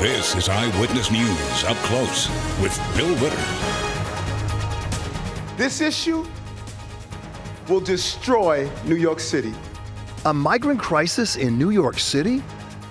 This 0.00 0.36
is 0.36 0.48
Eyewitness 0.48 1.10
News 1.10 1.64
Up 1.64 1.76
Close 1.78 2.28
with 2.62 2.72
Bill 2.96 3.12
Ritter. 3.16 3.36
This 5.56 5.80
issue 5.80 6.24
will 7.68 7.80
destroy 7.80 8.70
New 8.84 8.94
York 8.94 9.18
City. 9.18 9.52
A 10.24 10.32
migrant 10.32 10.78
crisis 10.78 11.34
in 11.34 11.58
New 11.58 11.70
York 11.70 11.98
City? 11.98 12.44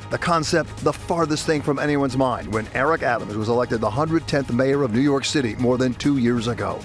The 0.10 0.18
concept 0.18 0.76
the 0.84 0.92
farthest 0.92 1.46
thing 1.46 1.62
from 1.62 1.80
anyone's 1.80 2.18
mind 2.18 2.54
when 2.54 2.68
Eric 2.74 3.04
Adams 3.04 3.38
was 3.38 3.48
elected 3.48 3.80
the 3.80 3.90
110th 3.90 4.52
mayor 4.52 4.84
of 4.84 4.94
New 4.94 5.00
York 5.00 5.24
City 5.24 5.56
more 5.56 5.78
than 5.78 5.94
two 5.94 6.18
years 6.18 6.48
ago. 6.48 6.78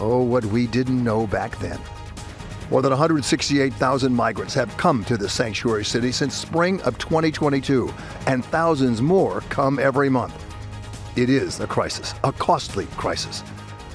Oh, 0.00 0.20
what 0.24 0.44
we 0.46 0.66
didn't 0.66 1.04
know 1.04 1.28
back 1.28 1.56
then. 1.60 1.78
More 2.70 2.82
than 2.82 2.90
168,000 2.90 4.14
migrants 4.14 4.54
have 4.54 4.76
come 4.76 5.04
to 5.06 5.16
the 5.16 5.28
sanctuary 5.28 5.84
city 5.84 6.12
since 6.12 6.36
spring 6.36 6.80
of 6.82 6.98
2022, 6.98 7.92
and 8.28 8.44
thousands 8.44 9.02
more 9.02 9.40
come 9.48 9.80
every 9.80 10.08
month. 10.08 10.34
It 11.16 11.28
is 11.28 11.58
a 11.58 11.66
crisis, 11.66 12.14
a 12.22 12.30
costly 12.30 12.86
crisis. 12.96 13.42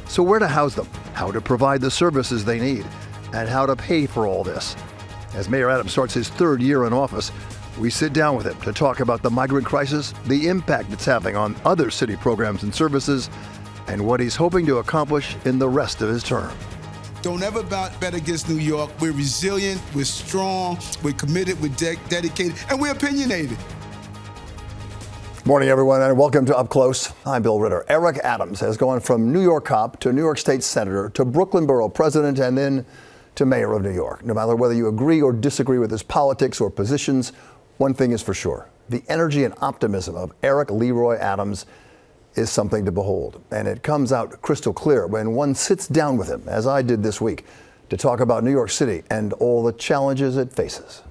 So, 0.09 0.21
where 0.21 0.39
to 0.39 0.47
house 0.47 0.75
them, 0.75 0.89
how 1.13 1.31
to 1.31 1.39
provide 1.39 1.79
the 1.79 1.89
services 1.89 2.43
they 2.43 2.59
need, 2.59 2.85
and 3.33 3.47
how 3.47 3.65
to 3.65 3.77
pay 3.77 4.05
for 4.05 4.27
all 4.27 4.43
this. 4.43 4.75
As 5.33 5.47
Mayor 5.47 5.69
Adams 5.69 5.93
starts 5.93 6.13
his 6.13 6.27
third 6.27 6.61
year 6.61 6.83
in 6.83 6.91
office, 6.91 7.31
we 7.79 7.89
sit 7.89 8.11
down 8.11 8.35
with 8.35 8.45
him 8.45 8.59
to 8.61 8.73
talk 8.73 8.99
about 8.99 9.21
the 9.21 9.31
migrant 9.31 9.65
crisis, 9.65 10.13
the 10.25 10.49
impact 10.49 10.91
it's 10.91 11.05
having 11.05 11.37
on 11.37 11.55
other 11.63 11.89
city 11.89 12.17
programs 12.17 12.63
and 12.63 12.75
services, 12.75 13.29
and 13.87 14.05
what 14.05 14.19
he's 14.19 14.35
hoping 14.35 14.65
to 14.65 14.79
accomplish 14.79 15.37
in 15.45 15.59
the 15.59 15.69
rest 15.69 16.01
of 16.01 16.09
his 16.09 16.23
term. 16.23 16.51
Don't 17.25 17.41
ever 17.41 17.63
bet 17.63 18.13
against 18.13 18.47
New 18.47 18.59
York. 18.59 18.91
We're 19.01 19.11
resilient, 19.11 19.81
we're 19.95 20.05
strong, 20.05 20.77
we're 21.01 21.13
committed, 21.13 21.59
we're 21.59 21.69
de- 21.69 21.95
dedicated, 22.07 22.53
and 22.69 22.79
we're 22.79 22.91
opinionated. 22.91 23.57
Morning, 25.43 25.69
everyone, 25.69 26.03
and 26.03 26.15
welcome 26.19 26.45
to 26.45 26.55
Up 26.55 26.69
Close. 26.69 27.11
I'm 27.25 27.41
Bill 27.41 27.59
Ritter. 27.59 27.83
Eric 27.89 28.17
Adams 28.17 28.59
has 28.59 28.77
gone 28.77 28.99
from 28.99 29.33
New 29.33 29.41
York 29.41 29.65
cop 29.65 29.99
to 30.01 30.13
New 30.13 30.21
York 30.21 30.37
State 30.37 30.61
Senator 30.61 31.09
to 31.15 31.25
Brooklyn 31.25 31.65
Borough 31.65 31.89
President 31.89 32.37
and 32.37 32.55
then 32.55 32.85
to 33.33 33.43
Mayor 33.43 33.73
of 33.73 33.81
New 33.81 33.91
York. 33.91 34.23
No 34.23 34.35
matter 34.35 34.55
whether 34.55 34.75
you 34.75 34.87
agree 34.87 35.23
or 35.23 35.33
disagree 35.33 35.79
with 35.79 35.89
his 35.89 36.03
politics 36.03 36.61
or 36.61 36.69
positions, 36.69 37.31
one 37.77 37.95
thing 37.95 38.11
is 38.11 38.21
for 38.21 38.35
sure 38.35 38.69
the 38.89 39.01
energy 39.07 39.43
and 39.43 39.55
optimism 39.61 40.15
of 40.15 40.31
Eric 40.43 40.69
Leroy 40.69 41.17
Adams 41.17 41.65
is 42.35 42.49
something 42.49 42.85
to 42.85 42.91
behold. 42.91 43.41
And 43.51 43.67
it 43.67 43.83
comes 43.83 44.11
out 44.11 44.41
crystal 44.41 44.73
clear 44.73 45.07
when 45.07 45.31
one 45.31 45.55
sits 45.55 45.87
down 45.87 46.17
with 46.17 46.27
him, 46.27 46.43
as 46.47 46.67
I 46.67 46.81
did 46.81 47.03
this 47.03 47.21
week, 47.21 47.45
to 47.89 47.97
talk 47.97 48.19
about 48.19 48.43
New 48.43 48.51
York 48.51 48.71
City 48.71 49.03
and 49.09 49.33
all 49.33 49.63
the 49.63 49.73
challenges 49.73 50.37
it 50.37 50.51
faces. 50.51 51.03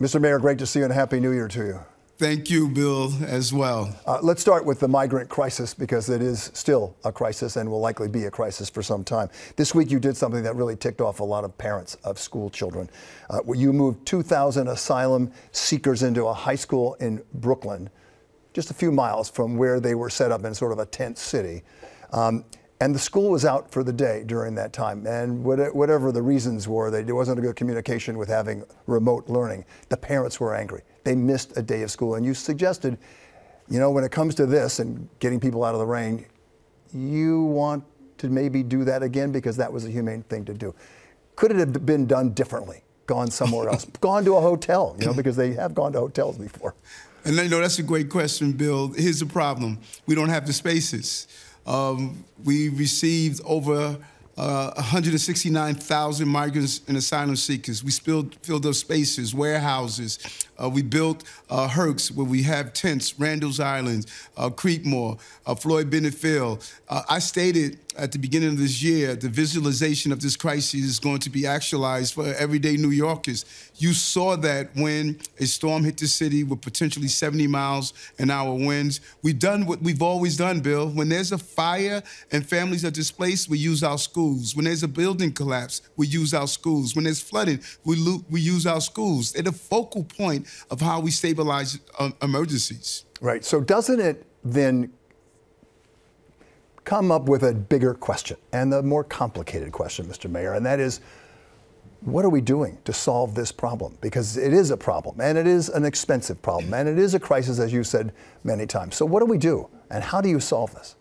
Mr. 0.00 0.20
Mayor, 0.20 0.38
great 0.38 0.58
to 0.58 0.66
see 0.66 0.78
you 0.78 0.86
and 0.86 0.94
Happy 0.94 1.20
New 1.20 1.32
Year 1.32 1.48
to 1.48 1.64
you. 1.64 1.80
Thank 2.20 2.50
you, 2.50 2.68
Bill, 2.68 3.12
as 3.24 3.50
well. 3.50 3.98
Uh, 4.06 4.18
let's 4.22 4.42
start 4.42 4.66
with 4.66 4.78
the 4.78 4.88
migrant 4.88 5.30
crisis 5.30 5.72
because 5.72 6.10
it 6.10 6.20
is 6.20 6.50
still 6.52 6.94
a 7.02 7.10
crisis 7.10 7.56
and 7.56 7.70
will 7.70 7.80
likely 7.80 8.08
be 8.08 8.26
a 8.26 8.30
crisis 8.30 8.68
for 8.68 8.82
some 8.82 9.04
time. 9.04 9.30
This 9.56 9.74
week, 9.74 9.90
you 9.90 9.98
did 9.98 10.18
something 10.18 10.42
that 10.42 10.54
really 10.54 10.76
ticked 10.76 11.00
off 11.00 11.20
a 11.20 11.24
lot 11.24 11.44
of 11.44 11.56
parents 11.56 11.94
of 12.04 12.18
school 12.18 12.50
children. 12.50 12.90
Uh, 13.30 13.40
you 13.54 13.72
moved 13.72 14.04
2,000 14.06 14.68
asylum 14.68 15.32
seekers 15.52 16.02
into 16.02 16.26
a 16.26 16.34
high 16.34 16.56
school 16.56 16.92
in 17.00 17.22
Brooklyn 17.32 17.88
just 18.52 18.70
a 18.70 18.74
few 18.74 18.90
miles 18.90 19.30
from 19.30 19.56
where 19.56 19.80
they 19.80 19.94
were 19.94 20.10
set 20.10 20.32
up 20.32 20.44
in 20.44 20.54
sort 20.54 20.72
of 20.72 20.78
a 20.78 20.86
tent 20.86 21.18
city. 21.18 21.62
Um, 22.12 22.44
and 22.82 22.94
the 22.94 22.98
school 22.98 23.30
was 23.30 23.44
out 23.44 23.70
for 23.70 23.84
the 23.84 23.92
day 23.92 24.24
during 24.26 24.54
that 24.54 24.72
time. 24.72 25.06
And 25.06 25.44
whatever 25.44 26.12
the 26.12 26.22
reasons 26.22 26.66
were, 26.66 26.90
there 26.90 27.14
wasn't 27.14 27.38
a 27.38 27.42
good 27.42 27.54
communication 27.54 28.16
with 28.16 28.28
having 28.28 28.64
remote 28.86 29.28
learning. 29.28 29.66
The 29.90 29.98
parents 29.98 30.40
were 30.40 30.54
angry. 30.54 30.82
They 31.04 31.14
missed 31.14 31.56
a 31.58 31.62
day 31.62 31.82
of 31.82 31.90
school. 31.90 32.14
And 32.14 32.24
you 32.24 32.32
suggested, 32.32 32.96
you 33.68 33.78
know, 33.78 33.90
when 33.90 34.02
it 34.02 34.10
comes 34.10 34.34
to 34.36 34.46
this 34.46 34.78
and 34.78 35.08
getting 35.18 35.38
people 35.38 35.62
out 35.62 35.74
of 35.74 35.78
the 35.78 35.86
rain, 35.86 36.24
you 36.94 37.42
want 37.44 37.84
to 38.18 38.30
maybe 38.30 38.62
do 38.62 38.84
that 38.84 39.02
again 39.02 39.30
because 39.30 39.58
that 39.58 39.70
was 39.70 39.84
a 39.84 39.90
humane 39.90 40.22
thing 40.22 40.46
to 40.46 40.54
do. 40.54 40.74
Could 41.36 41.50
it 41.52 41.58
have 41.58 41.84
been 41.84 42.06
done 42.06 42.30
differently? 42.30 42.82
Gone 43.06 43.30
somewhere 43.30 43.68
else? 43.70 43.84
gone 44.00 44.24
to 44.24 44.36
a 44.36 44.40
hotel, 44.40 44.96
you 44.98 45.06
know, 45.06 45.12
because 45.12 45.36
they 45.36 45.52
have 45.52 45.74
gone 45.74 45.92
to 45.92 46.00
hotels 46.00 46.38
before. 46.38 46.74
And 47.24 47.36
you 47.36 47.48
know, 47.48 47.60
that's 47.60 47.78
a 47.78 47.82
great 47.82 48.08
question, 48.08 48.52
Bill. 48.52 48.88
Here's 48.92 49.20
the 49.20 49.26
problem 49.26 49.78
we 50.06 50.14
don't 50.14 50.30
have 50.30 50.46
the 50.46 50.52
spaces. 50.52 51.28
Um, 51.66 52.24
we 52.42 52.68
received 52.70 53.40
over 53.44 53.98
uh, 54.36 54.72
169,000 54.76 56.26
migrants 56.26 56.80
and 56.88 56.96
asylum 56.96 57.36
seekers. 57.36 57.84
We 57.84 57.90
filled, 57.90 58.36
filled 58.42 58.64
up 58.64 58.74
spaces, 58.74 59.34
warehouses. 59.34 60.18
Uh, 60.62 60.68
we 60.68 60.82
built 60.82 61.24
uh, 61.48 61.68
HERRCs, 61.68 62.14
where 62.14 62.26
we 62.26 62.42
have 62.42 62.72
tents, 62.72 63.18
Randall's 63.18 63.60
Island, 63.60 64.06
uh, 64.36 64.50
Creedmoor, 64.50 65.18
uh, 65.46 65.54
Floyd 65.54 65.90
Bennett 65.90 66.14
Field. 66.14 66.68
Uh, 66.88 67.02
I 67.08 67.18
stated 67.18 67.78
at 67.96 68.12
the 68.12 68.18
beginning 68.18 68.50
of 68.50 68.58
this 68.58 68.82
year, 68.82 69.16
the 69.16 69.28
visualization 69.28 70.12
of 70.12 70.20
this 70.20 70.36
crisis 70.36 70.80
is 70.80 70.98
going 70.98 71.18
to 71.18 71.30
be 71.30 71.46
actualized 71.46 72.14
for 72.14 72.26
everyday 72.34 72.76
New 72.76 72.90
Yorkers. 72.90 73.44
You 73.76 73.92
saw 73.92 74.36
that 74.36 74.70
when 74.76 75.18
a 75.38 75.46
storm 75.46 75.84
hit 75.84 75.98
the 75.98 76.06
city 76.06 76.44
with 76.44 76.60
potentially 76.60 77.08
70 77.08 77.46
miles 77.46 77.92
an 78.18 78.30
hour 78.30 78.54
winds. 78.54 79.00
We've 79.22 79.38
done 79.38 79.66
what 79.66 79.82
we've 79.82 80.02
always 80.02 80.36
done, 80.36 80.60
Bill. 80.60 80.88
When 80.88 81.08
there's 81.08 81.32
a 81.32 81.38
fire 81.38 82.02
and 82.30 82.46
families 82.46 82.84
are 82.84 82.90
displaced, 82.90 83.48
we 83.48 83.58
use 83.58 83.82
our 83.82 83.98
schools. 83.98 84.54
When 84.54 84.66
there's 84.66 84.82
a 84.82 84.88
building 84.88 85.32
collapse, 85.32 85.82
we 85.96 86.06
use 86.06 86.32
our 86.32 86.46
schools. 86.46 86.94
When 86.94 87.04
there's 87.04 87.20
flooding, 87.20 87.60
we, 87.84 87.96
lo- 87.96 88.24
we 88.30 88.40
use 88.40 88.66
our 88.66 88.80
schools. 88.80 89.32
They're 89.32 89.42
the 89.42 89.52
focal 89.52 90.04
point 90.04 90.46
of 90.70 90.80
how 90.80 91.00
we 91.00 91.10
stabilize 91.10 91.78
uh, 91.98 92.10
emergencies. 92.22 93.04
Right. 93.20 93.44
So 93.44 93.60
doesn't 93.60 94.00
it 94.00 94.26
then 94.44 94.92
come 96.84 97.12
up 97.12 97.28
with 97.28 97.42
a 97.42 97.54
bigger 97.54 97.94
question 97.94 98.36
and 98.52 98.72
the 98.72 98.82
more 98.82 99.04
complicated 99.04 99.72
question, 99.72 100.06
Mr. 100.06 100.30
Mayor, 100.30 100.54
and 100.54 100.64
that 100.64 100.80
is 100.80 101.00
what 102.00 102.24
are 102.24 102.30
we 102.30 102.40
doing 102.40 102.78
to 102.84 102.92
solve 102.92 103.34
this 103.34 103.52
problem? 103.52 103.96
Because 104.00 104.36
it 104.36 104.52
is 104.52 104.70
a 104.70 104.76
problem 104.76 105.20
and 105.20 105.36
it 105.36 105.46
is 105.46 105.68
an 105.68 105.84
expensive 105.84 106.40
problem 106.40 106.72
and 106.72 106.88
it 106.88 106.98
is 106.98 107.14
a 107.14 107.20
crisis, 107.20 107.58
as 107.58 107.72
you 107.72 107.84
said 107.84 108.12
many 108.42 108.66
times. 108.66 108.96
So, 108.96 109.04
what 109.04 109.20
do 109.20 109.26
we 109.26 109.38
do 109.38 109.68
and 109.90 110.02
how 110.02 110.20
do 110.20 110.28
you 110.28 110.40
solve 110.40 110.74
this? 110.74 110.96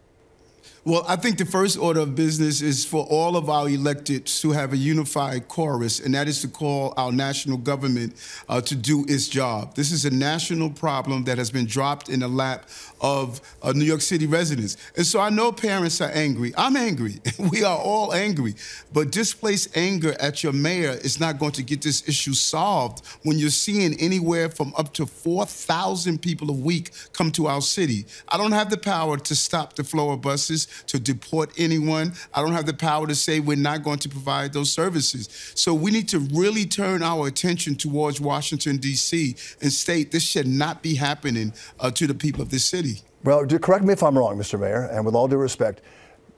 Well, 0.85 1.03
I 1.09 1.17
think 1.17 1.37
the 1.37 1.45
first 1.45 1.77
order 1.77 1.99
of 1.99 2.15
business 2.15 2.61
is 2.61 2.85
for 2.85 3.05
all 3.09 3.35
of 3.35 3.49
our 3.49 3.65
electeds 3.65 4.41
to 4.41 4.51
have 4.51 4.71
a 4.71 4.77
unified 4.77 5.49
chorus, 5.49 5.99
and 5.99 6.15
that 6.15 6.29
is 6.29 6.41
to 6.41 6.47
call 6.47 6.93
our 6.95 7.11
national 7.11 7.57
government 7.57 8.15
uh, 8.47 8.61
to 8.61 8.75
do 8.75 9.05
its 9.09 9.27
job. 9.27 9.75
This 9.75 9.91
is 9.91 10.05
a 10.05 10.09
national 10.09 10.69
problem 10.69 11.25
that 11.25 11.37
has 11.37 11.51
been 11.51 11.65
dropped 11.65 12.07
in 12.07 12.21
the 12.21 12.29
lap 12.29 12.69
of 13.01 13.41
uh, 13.61 13.73
New 13.73 13.83
York 13.83 14.01
City 14.01 14.25
residents. 14.25 14.77
And 14.95 15.05
so 15.05 15.19
I 15.19 15.29
know 15.29 15.51
parents 15.51 15.99
are 15.99 16.11
angry. 16.11 16.53
I'm 16.57 16.77
angry. 16.77 17.15
we 17.51 17.63
are 17.63 17.77
all 17.77 18.13
angry. 18.13 18.55
But 18.93 19.11
displaced 19.11 19.75
anger 19.77 20.15
at 20.19 20.43
your 20.43 20.53
mayor 20.53 20.97
is 21.03 21.19
not 21.19 21.39
going 21.39 21.53
to 21.53 21.63
get 21.63 21.81
this 21.81 22.07
issue 22.07 22.33
solved 22.33 23.05
when 23.23 23.37
you're 23.37 23.49
seeing 23.49 23.99
anywhere 23.99 24.49
from 24.49 24.73
up 24.77 24.93
to 24.93 25.05
4,000 25.05 26.21
people 26.21 26.49
a 26.49 26.53
week 26.53 26.91
come 27.13 27.31
to 27.33 27.47
our 27.47 27.61
city. 27.61 28.05
I 28.29 28.37
don't 28.37 28.53
have 28.53 28.69
the 28.69 28.77
power 28.77 29.17
to 29.17 29.35
stop 29.35 29.75
the 29.75 29.83
flow 29.83 30.11
of 30.11 30.21
buses, 30.21 30.67
to 30.87 30.99
deport 30.99 31.51
anyone. 31.57 32.13
I 32.33 32.41
don't 32.41 32.53
have 32.53 32.65
the 32.65 32.73
power 32.73 33.07
to 33.07 33.15
say 33.15 33.39
we're 33.39 33.57
not 33.57 33.83
going 33.83 33.99
to 33.99 34.09
provide 34.09 34.53
those 34.53 34.71
services. 34.71 35.29
So 35.55 35.73
we 35.73 35.91
need 35.91 36.09
to 36.09 36.19
really 36.19 36.65
turn 36.65 37.03
our 37.03 37.27
attention 37.27 37.75
towards 37.75 38.21
Washington, 38.21 38.77
D.C. 38.77 39.35
and 39.61 39.71
state 39.71 40.11
this 40.11 40.23
should 40.23 40.47
not 40.47 40.81
be 40.81 40.95
happening 40.95 41.53
uh, 41.79 41.91
to 41.91 42.07
the 42.07 42.13
people 42.13 42.41
of 42.41 42.49
this 42.49 42.65
city. 42.65 43.01
Well, 43.23 43.45
correct 43.45 43.83
me 43.83 43.93
if 43.93 44.03
I'm 44.03 44.17
wrong, 44.17 44.37
Mr. 44.37 44.59
Mayor, 44.59 44.83
and 44.91 45.05
with 45.05 45.15
all 45.15 45.27
due 45.27 45.37
respect, 45.37 45.81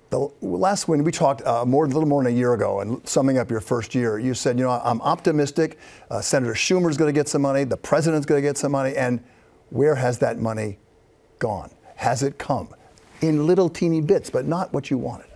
the 0.09 0.29
last 0.41 0.87
when 0.87 1.03
we 1.03 1.11
talked 1.11 1.41
uh, 1.47 1.63
more, 1.63 1.85
a 1.85 1.87
little 1.87 2.05
more 2.05 2.21
than 2.23 2.33
a 2.33 2.35
year 2.35 2.53
ago, 2.53 2.81
and 2.81 3.07
summing 3.07 3.37
up 3.37 3.49
your 3.49 3.61
first 3.61 3.95
year, 3.95 4.19
you 4.19 4.33
said, 4.33 4.59
you 4.59 4.65
know, 4.65 4.71
I'm 4.71 5.01
optimistic. 5.01 5.79
Uh, 6.09 6.21
Senator 6.21 6.53
Schumer's 6.53 6.97
going 6.97 7.07
to 7.07 7.17
get 7.17 7.29
some 7.29 7.41
money. 7.41 7.63
The 7.63 7.77
president's 7.77 8.25
going 8.25 8.41
to 8.41 8.47
get 8.47 8.57
some 8.57 8.73
money. 8.73 8.95
And 8.95 9.23
where 9.69 9.95
has 9.95 10.19
that 10.19 10.37
money 10.37 10.79
gone? 11.39 11.71
Has 11.95 12.23
it 12.23 12.37
come 12.37 12.73
in 13.21 13.47
little 13.47 13.69
teeny 13.69 14.01
bits, 14.01 14.29
but 14.29 14.45
not 14.45 14.73
what 14.73 14.91
you 14.91 14.97
wanted? 14.97 15.30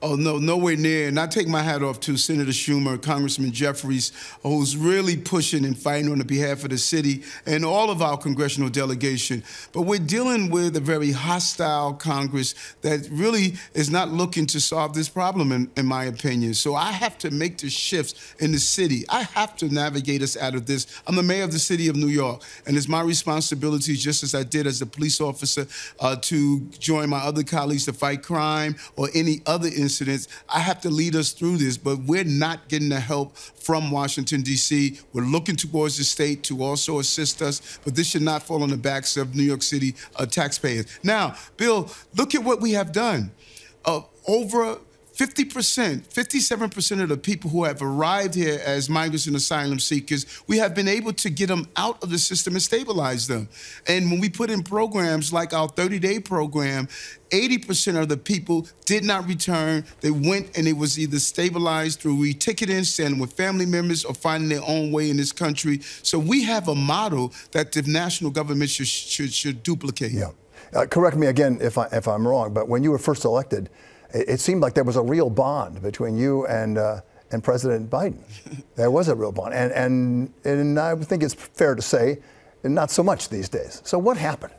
Oh, 0.00 0.14
no, 0.14 0.38
nowhere 0.38 0.76
near. 0.76 1.08
And 1.08 1.18
I 1.18 1.26
take 1.26 1.48
my 1.48 1.60
hat 1.60 1.82
off 1.82 1.98
to 2.00 2.16
Senator 2.16 2.52
Schumer, 2.52 3.02
Congressman 3.02 3.50
Jeffries, 3.50 4.12
who's 4.44 4.76
really 4.76 5.16
pushing 5.16 5.64
and 5.64 5.76
fighting 5.76 6.12
on 6.12 6.18
the 6.18 6.24
behalf 6.24 6.62
of 6.62 6.70
the 6.70 6.78
city 6.78 7.24
and 7.46 7.64
all 7.64 7.90
of 7.90 8.00
our 8.00 8.16
congressional 8.16 8.68
delegation. 8.68 9.42
But 9.72 9.82
we're 9.82 9.98
dealing 9.98 10.50
with 10.50 10.76
a 10.76 10.80
very 10.80 11.10
hostile 11.10 11.94
Congress 11.94 12.54
that 12.82 13.08
really 13.10 13.54
is 13.74 13.90
not 13.90 14.10
looking 14.10 14.46
to 14.46 14.60
solve 14.60 14.94
this 14.94 15.08
problem, 15.08 15.50
in, 15.50 15.68
in 15.76 15.86
my 15.86 16.04
opinion. 16.04 16.54
So 16.54 16.76
I 16.76 16.92
have 16.92 17.18
to 17.18 17.32
make 17.32 17.58
the 17.58 17.68
shifts 17.68 18.36
in 18.38 18.52
the 18.52 18.60
city. 18.60 19.04
I 19.08 19.22
have 19.22 19.56
to 19.56 19.68
navigate 19.68 20.22
us 20.22 20.36
out 20.36 20.54
of 20.54 20.66
this. 20.66 20.86
I'm 21.08 21.16
the 21.16 21.24
mayor 21.24 21.42
of 21.42 21.50
the 21.50 21.58
city 21.58 21.88
of 21.88 21.96
New 21.96 22.06
York, 22.06 22.42
and 22.68 22.76
it's 22.76 22.88
my 22.88 23.00
responsibility, 23.00 23.96
just 23.96 24.22
as 24.22 24.32
I 24.36 24.44
did 24.44 24.68
as 24.68 24.80
a 24.80 24.86
police 24.86 25.20
officer, 25.20 25.66
uh, 25.98 26.14
to 26.22 26.60
join 26.78 27.08
my 27.08 27.18
other 27.18 27.42
colleagues 27.42 27.86
to 27.86 27.92
fight 27.92 28.22
crime 28.22 28.76
or 28.94 29.08
any 29.12 29.42
other 29.44 29.66
incidents. 29.88 30.28
I 30.50 30.60
have 30.60 30.82
to 30.82 30.90
lead 30.90 31.16
us 31.16 31.32
through 31.32 31.56
this, 31.56 31.78
but 31.78 31.98
we're 32.00 32.24
not 32.24 32.68
getting 32.68 32.90
the 32.90 33.00
help 33.00 33.36
from 33.38 33.90
Washington, 33.90 34.42
D.C. 34.42 35.00
We're 35.14 35.22
looking 35.22 35.56
towards 35.56 35.96
the 35.96 36.04
state 36.04 36.42
to 36.44 36.62
also 36.62 36.98
assist 36.98 37.40
us, 37.40 37.80
but 37.84 37.94
this 37.96 38.08
should 38.08 38.22
not 38.22 38.42
fall 38.42 38.62
on 38.62 38.68
the 38.68 38.76
backs 38.76 39.16
of 39.16 39.34
New 39.34 39.42
York 39.42 39.62
City 39.62 39.94
uh, 40.16 40.26
taxpayers. 40.26 40.84
Now, 41.02 41.36
Bill, 41.56 41.90
look 42.16 42.34
at 42.34 42.44
what 42.44 42.60
we 42.60 42.72
have 42.72 42.92
done. 42.92 43.30
Uh, 43.86 44.02
over 44.26 44.78
50%, 45.18 46.06
57% 46.06 47.02
of 47.02 47.08
the 47.08 47.16
people 47.16 47.50
who 47.50 47.64
have 47.64 47.82
arrived 47.82 48.36
here 48.36 48.60
as 48.64 48.88
migrants 48.88 49.26
and 49.26 49.34
asylum 49.34 49.80
seekers, 49.80 50.24
we 50.46 50.58
have 50.58 50.76
been 50.76 50.86
able 50.86 51.12
to 51.14 51.28
get 51.28 51.48
them 51.48 51.66
out 51.76 52.00
of 52.04 52.10
the 52.10 52.18
system 52.18 52.52
and 52.52 52.62
stabilize 52.62 53.26
them. 53.26 53.48
And 53.88 54.12
when 54.12 54.20
we 54.20 54.28
put 54.28 54.48
in 54.48 54.62
programs 54.62 55.32
like 55.32 55.52
our 55.52 55.66
30 55.66 55.98
day 55.98 56.20
program, 56.20 56.86
80% 57.30 58.00
of 58.00 58.08
the 58.08 58.16
people 58.16 58.68
did 58.84 59.02
not 59.02 59.26
return. 59.26 59.84
They 60.02 60.12
went 60.12 60.56
and 60.56 60.68
it 60.68 60.76
was 60.76 61.00
either 61.00 61.18
stabilized 61.18 61.98
through 61.98 62.16
reticketing, 62.18 62.84
staying 62.84 63.18
with 63.18 63.32
family 63.32 63.66
members, 63.66 64.04
or 64.04 64.14
finding 64.14 64.48
their 64.48 64.62
own 64.68 64.92
way 64.92 65.10
in 65.10 65.16
this 65.16 65.32
country. 65.32 65.80
So 65.82 66.20
we 66.20 66.44
have 66.44 66.68
a 66.68 66.76
model 66.76 67.32
that 67.50 67.72
the 67.72 67.82
national 67.82 68.30
government 68.30 68.70
should, 68.70 68.86
should, 68.86 69.32
should 69.32 69.64
duplicate. 69.64 70.12
Yeah. 70.12 70.30
Uh, 70.72 70.86
correct 70.86 71.16
me 71.16 71.26
again 71.26 71.58
if, 71.60 71.76
I, 71.76 71.88
if 71.90 72.06
I'm 72.06 72.26
wrong, 72.26 72.54
but 72.54 72.68
when 72.68 72.84
you 72.84 72.92
were 72.92 72.98
first 72.98 73.24
elected, 73.24 73.68
it, 74.12 74.28
it 74.28 74.40
seemed 74.40 74.60
like 74.60 74.74
there 74.74 74.84
was 74.84 74.96
a 74.96 75.02
real 75.02 75.30
bond 75.30 75.82
between 75.82 76.16
you 76.16 76.46
and, 76.46 76.78
uh, 76.78 77.00
and 77.30 77.42
President 77.42 77.90
Biden. 77.90 78.18
there 78.76 78.90
was 78.90 79.08
a 79.08 79.14
real 79.14 79.32
bond. 79.32 79.54
And, 79.54 79.72
and, 79.72 80.32
and 80.44 80.78
I 80.78 80.94
think 80.96 81.22
it's 81.22 81.34
fair 81.34 81.74
to 81.74 81.82
say, 81.82 82.18
not 82.64 82.90
so 82.90 83.02
much 83.02 83.28
these 83.28 83.48
days. 83.48 83.80
So 83.84 83.98
what 83.98 84.16
happened? 84.16 84.52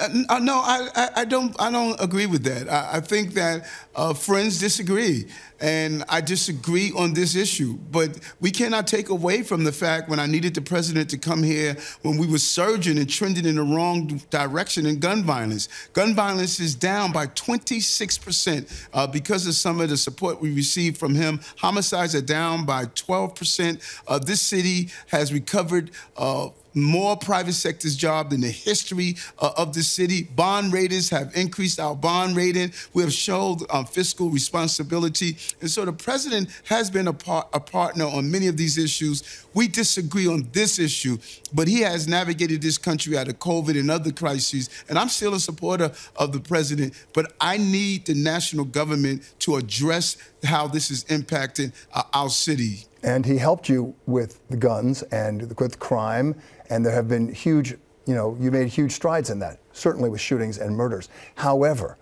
Uh, 0.00 0.38
no, 0.38 0.54
I, 0.54 1.10
I, 1.16 1.24
don't. 1.24 1.54
I 1.60 1.70
don't 1.70 2.00
agree 2.00 2.26
with 2.26 2.44
that. 2.44 2.68
I, 2.68 2.96
I 2.96 3.00
think 3.00 3.34
that 3.34 3.66
uh, 3.94 4.14
friends 4.14 4.58
disagree, 4.58 5.26
and 5.62 6.04
I 6.08 6.20
disagree 6.20 6.92
on 6.96 7.14
this 7.14 7.36
issue. 7.36 7.78
But 7.90 8.18
we 8.40 8.50
cannot 8.50 8.88
take 8.88 9.08
away 9.08 9.42
from 9.42 9.62
the 9.62 9.72
fact 9.72 10.08
when 10.08 10.18
I 10.18 10.26
needed 10.26 10.54
the 10.54 10.60
president 10.60 11.08
to 11.10 11.18
come 11.18 11.42
here 11.42 11.76
when 12.02 12.18
we 12.18 12.26
were 12.26 12.38
surging 12.38 12.98
and 12.98 13.08
trending 13.08 13.46
in 13.46 13.54
the 13.54 13.62
wrong 13.62 14.20
direction 14.30 14.84
in 14.84 14.98
gun 14.98 15.22
violence. 15.22 15.68
Gun 15.92 16.14
violence 16.14 16.58
is 16.58 16.74
down 16.74 17.12
by 17.12 17.26
26 17.26 18.18
percent 18.18 18.88
uh, 18.92 19.06
because 19.06 19.46
of 19.46 19.54
some 19.54 19.80
of 19.80 19.88
the 19.88 19.96
support 19.96 20.40
we 20.40 20.52
received 20.52 20.98
from 20.98 21.14
him. 21.14 21.40
Homicides 21.58 22.14
are 22.16 22.20
down 22.20 22.66
by 22.66 22.86
12 22.96 23.34
percent. 23.36 23.80
Uh, 24.08 24.18
this 24.18 24.42
city 24.42 24.90
has 25.06 25.32
recovered 25.32 25.92
uh, 26.16 26.48
more 26.74 27.16
private 27.16 27.52
sector's 27.52 27.96
job 27.96 28.30
than 28.30 28.40
the 28.40 28.50
history 28.50 29.16
uh, 29.38 29.52
of 29.56 29.74
the 29.74 29.82
city. 29.82 30.24
Bond 30.24 30.72
ratings 30.72 31.10
have 31.10 31.34
increased 31.34 31.78
our 31.78 31.94
bond 31.94 32.36
rating. 32.36 32.72
We 32.94 33.02
have 33.02 33.12
showed 33.12 33.58
um, 33.70 33.84
fiscal 33.84 34.30
responsibility. 34.30 35.36
And 35.60 35.70
so 35.70 35.84
the 35.84 35.92
president 35.92 36.48
has 36.64 36.90
been 36.90 37.08
a, 37.08 37.12
par- 37.12 37.48
a 37.52 37.60
partner 37.60 38.04
on 38.04 38.30
many 38.30 38.46
of 38.46 38.56
these 38.56 38.78
issues. 38.78 39.44
We 39.54 39.68
disagree 39.68 40.26
on 40.26 40.48
this 40.52 40.78
issue, 40.78 41.18
but 41.52 41.68
he 41.68 41.80
has 41.80 42.08
navigated 42.08 42.62
this 42.62 42.78
country 42.78 43.16
out 43.16 43.28
of 43.28 43.38
COVID 43.38 43.78
and 43.78 43.90
other 43.90 44.12
crises. 44.12 44.68
And 44.88 44.98
I'm 44.98 45.08
still 45.08 45.34
a 45.34 45.40
supporter 45.40 45.92
of 46.16 46.32
the 46.32 46.40
president, 46.40 46.94
but 47.12 47.32
I 47.40 47.56
need 47.58 48.06
the 48.06 48.14
national 48.14 48.64
government 48.64 49.34
to 49.40 49.56
address 49.56 50.16
how 50.44 50.66
this 50.66 50.90
is 50.90 51.04
impacting 51.04 51.72
uh, 51.92 52.02
our 52.12 52.28
city. 52.28 52.86
And 53.02 53.26
he 53.26 53.36
helped 53.36 53.68
you 53.68 53.94
with 54.06 54.40
the 54.48 54.56
guns 54.56 55.02
and 55.02 55.52
with 55.58 55.78
crime, 55.78 56.36
and 56.70 56.86
there 56.86 56.92
have 56.92 57.08
been 57.08 57.32
huge, 57.32 57.72
you 58.06 58.14
know, 58.14 58.36
you 58.40 58.50
made 58.50 58.68
huge 58.68 58.92
strides 58.92 59.30
in 59.30 59.40
that, 59.40 59.58
certainly 59.72 60.08
with 60.08 60.20
shootings 60.20 60.58
and 60.58 60.76
murders. 60.76 61.08
However, 61.34 61.98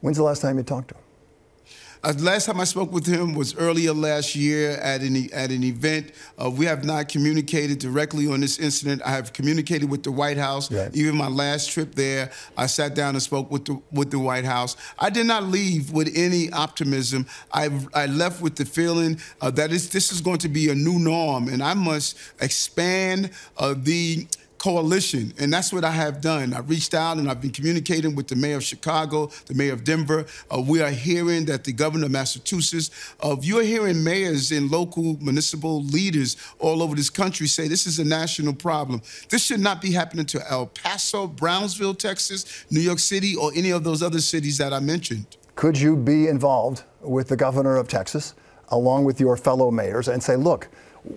when's 0.00 0.16
the 0.16 0.22
last 0.22 0.42
time 0.42 0.58
you 0.58 0.62
talked 0.62 0.88
to 0.88 0.94
him? 0.94 1.01
Uh, 2.04 2.12
last 2.18 2.46
time 2.46 2.58
I 2.58 2.64
spoke 2.64 2.90
with 2.90 3.06
him 3.06 3.32
was 3.34 3.54
earlier 3.56 3.92
last 3.92 4.34
year 4.34 4.72
at 4.72 5.02
an, 5.02 5.32
at 5.32 5.52
an 5.52 5.62
event. 5.62 6.10
Uh, 6.36 6.50
we 6.50 6.64
have 6.66 6.84
not 6.84 7.08
communicated 7.08 7.78
directly 7.78 8.26
on 8.26 8.40
this 8.40 8.58
incident. 8.58 9.02
I 9.04 9.10
have 9.10 9.32
communicated 9.32 9.88
with 9.88 10.02
the 10.02 10.10
White 10.10 10.36
House. 10.36 10.70
Right. 10.70 10.92
Even 10.96 11.16
my 11.16 11.28
last 11.28 11.70
trip 11.70 11.94
there, 11.94 12.32
I 12.56 12.66
sat 12.66 12.96
down 12.96 13.14
and 13.14 13.22
spoke 13.22 13.52
with 13.52 13.66
the, 13.66 13.80
with 13.92 14.10
the 14.10 14.18
White 14.18 14.44
House. 14.44 14.76
I 14.98 15.10
did 15.10 15.26
not 15.26 15.44
leave 15.44 15.92
with 15.92 16.10
any 16.16 16.50
optimism. 16.50 17.24
I, 17.52 17.70
I 17.94 18.06
left 18.06 18.42
with 18.42 18.56
the 18.56 18.64
feeling 18.64 19.20
uh, 19.40 19.50
that 19.52 19.70
this 19.70 20.10
is 20.10 20.20
going 20.20 20.38
to 20.38 20.48
be 20.48 20.70
a 20.70 20.74
new 20.74 20.98
norm, 20.98 21.46
and 21.46 21.62
I 21.62 21.74
must 21.74 22.18
expand 22.40 23.30
uh, 23.58 23.74
the 23.78 24.26
coalition, 24.62 25.34
and 25.40 25.52
that's 25.52 25.72
what 25.72 25.82
I 25.84 25.90
have 25.90 26.20
done. 26.20 26.54
I 26.54 26.60
reached 26.60 26.94
out 26.94 27.16
and 27.16 27.28
I've 27.28 27.40
been 27.40 27.50
communicating 27.50 28.14
with 28.14 28.28
the 28.28 28.36
mayor 28.36 28.58
of 28.58 28.62
Chicago, 28.62 29.28
the 29.46 29.54
mayor 29.54 29.72
of 29.72 29.82
Denver. 29.82 30.24
Uh, 30.48 30.60
we 30.60 30.80
are 30.80 30.90
hearing 30.90 31.46
that 31.46 31.64
the 31.64 31.72
governor 31.72 32.06
of 32.06 32.12
Massachusetts, 32.12 32.88
uh, 33.24 33.34
you're 33.40 33.64
hearing 33.64 34.04
mayors 34.04 34.52
and 34.52 34.70
local 34.70 35.16
municipal 35.20 35.82
leaders 35.82 36.36
all 36.60 36.80
over 36.80 36.94
this 36.94 37.10
country 37.10 37.48
say 37.48 37.66
this 37.66 37.88
is 37.88 37.98
a 37.98 38.04
national 38.04 38.54
problem. 38.54 39.02
This 39.30 39.44
should 39.44 39.58
not 39.58 39.82
be 39.82 39.90
happening 39.90 40.26
to 40.26 40.48
El 40.48 40.66
Paso, 40.66 41.26
Brownsville, 41.26 41.94
Texas, 41.94 42.64
New 42.70 42.80
York 42.80 43.00
City, 43.00 43.34
or 43.34 43.50
any 43.56 43.72
of 43.72 43.82
those 43.82 44.00
other 44.00 44.20
cities 44.20 44.58
that 44.58 44.72
I 44.72 44.78
mentioned. 44.78 45.26
Could 45.56 45.76
you 45.76 45.96
be 45.96 46.28
involved 46.28 46.84
with 47.00 47.26
the 47.26 47.36
governor 47.36 47.78
of 47.78 47.88
Texas, 47.88 48.34
along 48.68 49.06
with 49.06 49.18
your 49.18 49.36
fellow 49.36 49.72
mayors, 49.72 50.06
and 50.06 50.22
say, 50.22 50.36
look, 50.36 50.68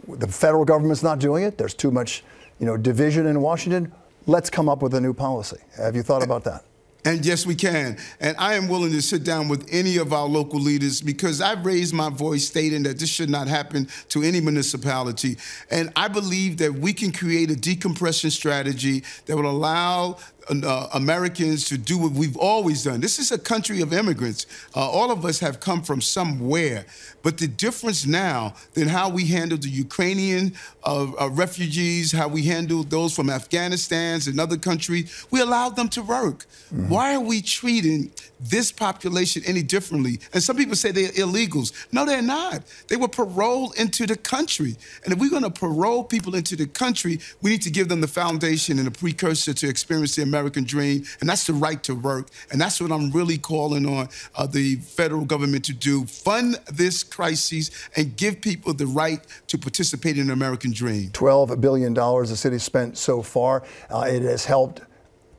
the 0.07 0.27
federal 0.27 0.65
government's 0.65 1.03
not 1.03 1.19
doing 1.19 1.44
it. 1.44 1.59
There's 1.59 1.75
too 1.75 1.91
much 1.91 2.24
you 2.59 2.65
know, 2.65 2.77
division 2.77 3.25
in 3.25 3.41
Washington, 3.41 3.91
let's 4.27 4.49
come 4.49 4.69
up 4.69 4.81
with 4.81 4.93
a 4.93 5.01
new 5.01 5.13
policy. 5.13 5.57
Have 5.77 5.95
you 5.95 6.03
thought 6.03 6.23
about 6.23 6.43
that? 6.45 6.63
And 7.05 7.23
yes, 7.23 7.45
we 7.45 7.53
can. 7.53 7.97
And 8.19 8.35
I 8.39 8.55
am 8.55 8.67
willing 8.67 8.91
to 8.93 9.01
sit 9.01 9.23
down 9.23 9.47
with 9.47 9.67
any 9.71 9.97
of 9.97 10.11
our 10.11 10.25
local 10.25 10.59
leaders 10.59 11.01
because 11.01 11.39
I've 11.39 11.63
raised 11.63 11.93
my 11.93 12.09
voice 12.09 12.47
stating 12.47 12.81
that 12.83 12.97
this 12.97 13.09
should 13.09 13.29
not 13.29 13.47
happen 13.47 13.87
to 14.09 14.23
any 14.23 14.41
municipality. 14.41 15.37
And 15.69 15.93
I 15.95 16.07
believe 16.07 16.57
that 16.57 16.73
we 16.73 16.93
can 16.93 17.11
create 17.11 17.51
a 17.51 17.55
decompression 17.55 18.31
strategy 18.31 19.03
that 19.27 19.35
will 19.37 19.49
allow 19.49 20.17
uh, 20.50 20.88
Americans 20.94 21.65
to 21.69 21.77
do 21.77 21.97
what 21.97 22.12
we've 22.12 22.38
always 22.38 22.83
done. 22.83 23.01
This 23.01 23.19
is 23.19 23.31
a 23.31 23.38
country 23.38 23.81
of 23.81 23.94
immigrants. 23.94 24.45
Uh, 24.75 24.89
all 24.89 25.12
of 25.12 25.25
us 25.25 25.39
have 25.39 25.59
come 25.59 25.81
from 25.81 26.01
somewhere. 26.01 26.86
But 27.24 27.38
the 27.38 27.47
difference 27.47 28.06
now 28.06 28.53
than 28.74 28.88
how 28.88 29.09
we 29.09 29.25
handled 29.25 29.63
the 29.63 29.69
Ukrainian 29.69 30.53
uh, 30.83 31.07
uh 31.19 31.30
refugees, 31.31 32.12
how 32.12 32.27
we 32.27 32.44
handled 32.44 32.89
those 32.92 33.15
from 33.15 33.30
Afghanistan 33.30 34.06
and 34.27 34.39
other 34.39 34.57
countries, 34.57 35.25
we 35.31 35.42
allowed 35.42 35.75
them 35.75 35.89
to 35.89 36.03
work. 36.03 36.45
Mm-hmm. 36.45 36.89
Why 36.89 37.15
are 37.15 37.19
we 37.19 37.41
treating 37.41 38.12
this 38.39 38.71
population 38.71 39.41
any 39.45 39.63
differently? 39.63 40.19
And 40.33 40.44
some 40.44 40.56
people 40.56 40.75
say 40.75 40.91
they're 40.91 41.09
illegals. 41.09 41.74
No, 41.91 42.06
they're 42.06 42.21
not. 42.21 42.62
They 42.88 42.95
were 42.98 43.07
paroled 43.07 43.75
into 43.77 44.06
the 44.06 44.15
country. 44.15 44.75
And 45.03 45.13
if 45.13 45.19
we're 45.19 45.31
going 45.31 45.44
to 45.44 45.50
parole 45.50 46.03
people 46.03 46.36
into 46.36 46.56
the 46.56 46.68
country, 46.68 47.19
we 47.41 47.50
need 47.50 47.63
to 47.63 47.71
give 47.71 47.89
them 47.89 48.01
the 48.01 48.07
foundation 48.07 48.77
and 48.77 48.88
the 48.88 48.91
precursor 48.91 49.53
to 49.53 49.68
experience 49.68 50.15
the 50.15 50.21
American 50.21 50.34
dream. 50.65 51.03
And 51.19 51.29
that's 51.29 51.47
the 51.47 51.53
right 51.53 51.81
to 51.83 51.95
work. 51.95 52.29
And 52.51 52.59
that's 52.59 52.79
what 52.81 52.91
I'm 52.91 53.12
really 53.12 53.38
calling 53.38 53.86
on 53.86 54.10
uh, 54.36 54.48
the 54.48 54.75
federal 54.75 55.25
government 55.25 55.65
to 55.65 55.74
do. 55.74 56.05
Fund 56.05 56.60
this 56.71 57.03
crisis 57.03 57.71
and 57.95 58.15
give 58.15 58.41
people 58.41 58.74
the 58.74 58.88
right 58.88 59.25
to 59.48 59.57
participate 59.57 60.17
in 60.17 60.27
the 60.27 60.33
American 60.33 60.71
dream. 60.71 61.10
$12 61.10 61.60
billion 61.62 61.93
the 61.93 62.36
city 62.36 62.60
spent 62.60 62.98
so 62.98 63.21
far. 63.21 63.63
Uh, 63.89 64.05
it 64.07 64.21
has 64.21 64.45
helped 64.45 64.81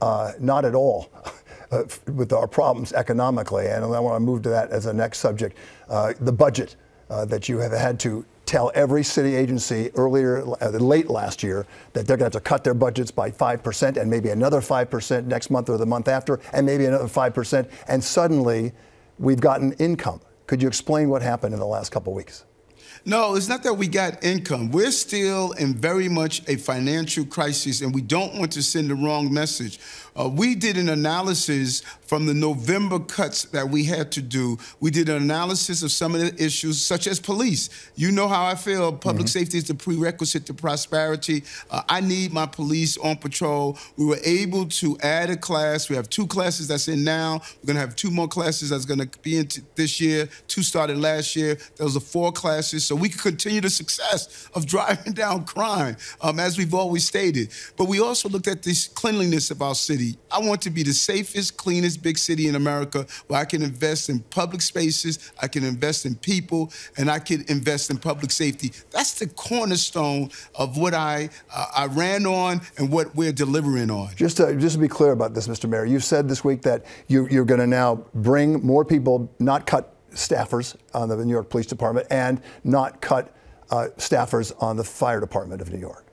uh, 0.00 0.32
not 0.40 0.64
at 0.64 0.74
all. 0.74 1.10
Uh, 1.72 1.82
with 2.14 2.32
our 2.32 2.46
problems 2.46 2.92
economically, 2.92 3.66
and 3.66 3.84
I 3.84 3.98
want 3.98 4.14
to 4.14 4.20
move 4.20 4.42
to 4.42 4.50
that 4.50 4.70
as 4.70 4.86
a 4.86 4.92
next 4.92 5.18
subject. 5.18 5.58
Uh, 5.88 6.12
the 6.20 6.30
budget 6.30 6.76
uh, 7.10 7.24
that 7.24 7.48
you 7.48 7.58
have 7.58 7.72
had 7.72 7.98
to 8.00 8.24
tell 8.46 8.70
every 8.74 9.02
city 9.02 9.34
agency 9.34 9.90
earlier, 9.96 10.44
uh, 10.62 10.70
late 10.70 11.10
last 11.10 11.42
year, 11.42 11.66
that 11.92 12.06
they're 12.06 12.16
going 12.16 12.30
to 12.30 12.36
have 12.36 12.44
to 12.44 12.48
cut 12.48 12.64
their 12.64 12.74
budgets 12.74 13.10
by 13.10 13.30
5% 13.30 13.96
and 13.96 14.10
maybe 14.10 14.30
another 14.30 14.60
5% 14.60 15.26
next 15.26 15.50
month 15.50 15.68
or 15.68 15.76
the 15.76 15.86
month 15.86 16.08
after, 16.08 16.40
and 16.52 16.64
maybe 16.64 16.86
another 16.86 17.08
5%. 17.08 17.68
And 17.88 18.02
suddenly, 18.02 18.72
we've 19.18 19.40
gotten 19.40 19.72
income. 19.74 20.20
Could 20.46 20.62
you 20.62 20.68
explain 20.68 21.08
what 21.08 21.22
happened 21.22 21.54
in 21.54 21.60
the 21.60 21.66
last 21.66 21.90
couple 21.90 22.14
weeks? 22.14 22.44
No, 23.04 23.36
it's 23.36 23.48
not 23.48 23.62
that 23.62 23.74
we 23.74 23.86
got 23.86 24.24
income. 24.24 24.72
We're 24.72 24.90
still 24.90 25.52
in 25.52 25.74
very 25.74 26.08
much 26.08 26.42
a 26.48 26.56
financial 26.56 27.24
crisis, 27.24 27.80
and 27.80 27.94
we 27.94 28.00
don't 28.00 28.34
want 28.34 28.52
to 28.52 28.62
send 28.62 28.90
the 28.90 28.96
wrong 28.96 29.32
message. 29.32 29.78
Uh, 30.18 30.28
we 30.28 30.54
did 30.54 30.76
an 30.76 30.88
analysis 30.88 31.82
from 32.06 32.26
the 32.26 32.34
November 32.34 32.98
cuts 32.98 33.42
that 33.46 33.68
we 33.68 33.84
had 33.84 34.12
to 34.12 34.22
do. 34.22 34.56
We 34.80 34.90
did 34.90 35.08
an 35.08 35.16
analysis 35.16 35.82
of 35.82 35.90
some 35.90 36.14
of 36.14 36.20
the 36.20 36.42
issues, 36.42 36.80
such 36.80 37.06
as 37.06 37.20
police. 37.20 37.68
You 37.96 38.12
know 38.12 38.28
how 38.28 38.46
I 38.46 38.54
feel. 38.54 38.92
Public 38.92 39.26
mm-hmm. 39.26 39.38
safety 39.38 39.58
is 39.58 39.64
the 39.64 39.74
prerequisite 39.74 40.46
to 40.46 40.54
prosperity. 40.54 41.42
Uh, 41.70 41.82
I 41.88 42.00
need 42.00 42.32
my 42.32 42.46
police 42.46 42.96
on 42.98 43.16
patrol. 43.16 43.78
We 43.96 44.06
were 44.06 44.18
able 44.24 44.66
to 44.66 44.96
add 45.00 45.30
a 45.30 45.36
class. 45.36 45.88
We 45.88 45.96
have 45.96 46.08
two 46.08 46.26
classes 46.26 46.68
that's 46.68 46.88
in 46.88 47.04
now. 47.04 47.40
We're 47.62 47.66
going 47.66 47.74
to 47.74 47.80
have 47.80 47.96
two 47.96 48.10
more 48.10 48.28
classes 48.28 48.70
that's 48.70 48.84
going 48.84 49.00
to 49.00 49.18
be 49.20 49.38
in 49.38 49.48
t- 49.48 49.62
this 49.74 50.00
year. 50.00 50.28
Two 50.46 50.62
started 50.62 50.98
last 50.98 51.34
year. 51.34 51.58
Those 51.76 51.96
are 51.96 52.00
four 52.00 52.32
classes. 52.32 52.86
So 52.86 52.94
we 52.94 53.08
can 53.08 53.18
continue 53.18 53.60
the 53.60 53.70
success 53.70 54.48
of 54.54 54.66
driving 54.76 55.12
down 55.12 55.44
crime, 55.44 55.96
um, 56.20 56.38
as 56.38 56.56
we've 56.56 56.74
always 56.74 57.06
stated. 57.06 57.50
But 57.76 57.88
we 57.88 58.00
also 58.00 58.28
looked 58.28 58.48
at 58.48 58.62
this 58.62 58.86
cleanliness 58.86 59.50
of 59.50 59.60
our 59.60 59.74
city. 59.74 60.05
I 60.30 60.40
want 60.40 60.62
to 60.62 60.70
be 60.70 60.82
the 60.82 60.92
safest, 60.92 61.56
cleanest, 61.56 61.76
cleanest 61.76 62.02
big 62.02 62.18
city 62.18 62.48
in 62.48 62.54
America 62.54 63.06
where 63.26 63.40
I 63.40 63.44
can 63.44 63.62
invest 63.62 64.08
in 64.08 64.20
public 64.30 64.62
spaces, 64.62 65.32
I 65.42 65.48
can 65.48 65.64
invest 65.64 66.06
in 66.06 66.14
people, 66.16 66.72
and 66.96 67.10
I 67.10 67.18
can 67.18 67.44
invest 67.48 67.90
in 67.90 67.98
public 67.98 68.30
safety. 68.30 68.72
That's 68.90 69.14
the 69.14 69.26
cornerstone 69.26 70.30
of 70.54 70.78
what 70.78 70.94
I 70.94 71.28
uh, 71.54 71.66
I 71.76 71.86
ran 71.86 72.26
on 72.26 72.60
and 72.78 72.90
what 72.90 73.14
we're 73.14 73.32
delivering 73.32 73.90
on. 73.90 74.14
Just 74.16 74.38
to, 74.38 74.56
just 74.56 74.76
to 74.76 74.80
be 74.80 74.88
clear 74.88 75.12
about 75.12 75.34
this, 75.34 75.48
Mr. 75.48 75.68
Mayor, 75.68 75.84
you 75.84 76.00
said 76.00 76.28
this 76.28 76.42
week 76.42 76.62
that 76.62 76.84
you, 77.08 77.28
you're 77.28 77.44
going 77.44 77.60
to 77.60 77.66
now 77.66 77.96
bring 78.14 78.64
more 78.64 78.84
people, 78.84 79.30
not 79.38 79.66
cut 79.66 79.94
staffers 80.12 80.76
on 80.94 81.08
the 81.08 81.16
New 81.16 81.32
York 81.32 81.50
Police 81.50 81.66
Department, 81.66 82.06
and 82.10 82.40
not 82.64 83.00
cut 83.00 83.34
uh, 83.70 83.88
staffers 83.98 84.52
on 84.60 84.76
the 84.76 84.84
Fire 84.84 85.20
Department 85.20 85.60
of 85.60 85.70
New 85.72 85.78
York. 85.78 86.05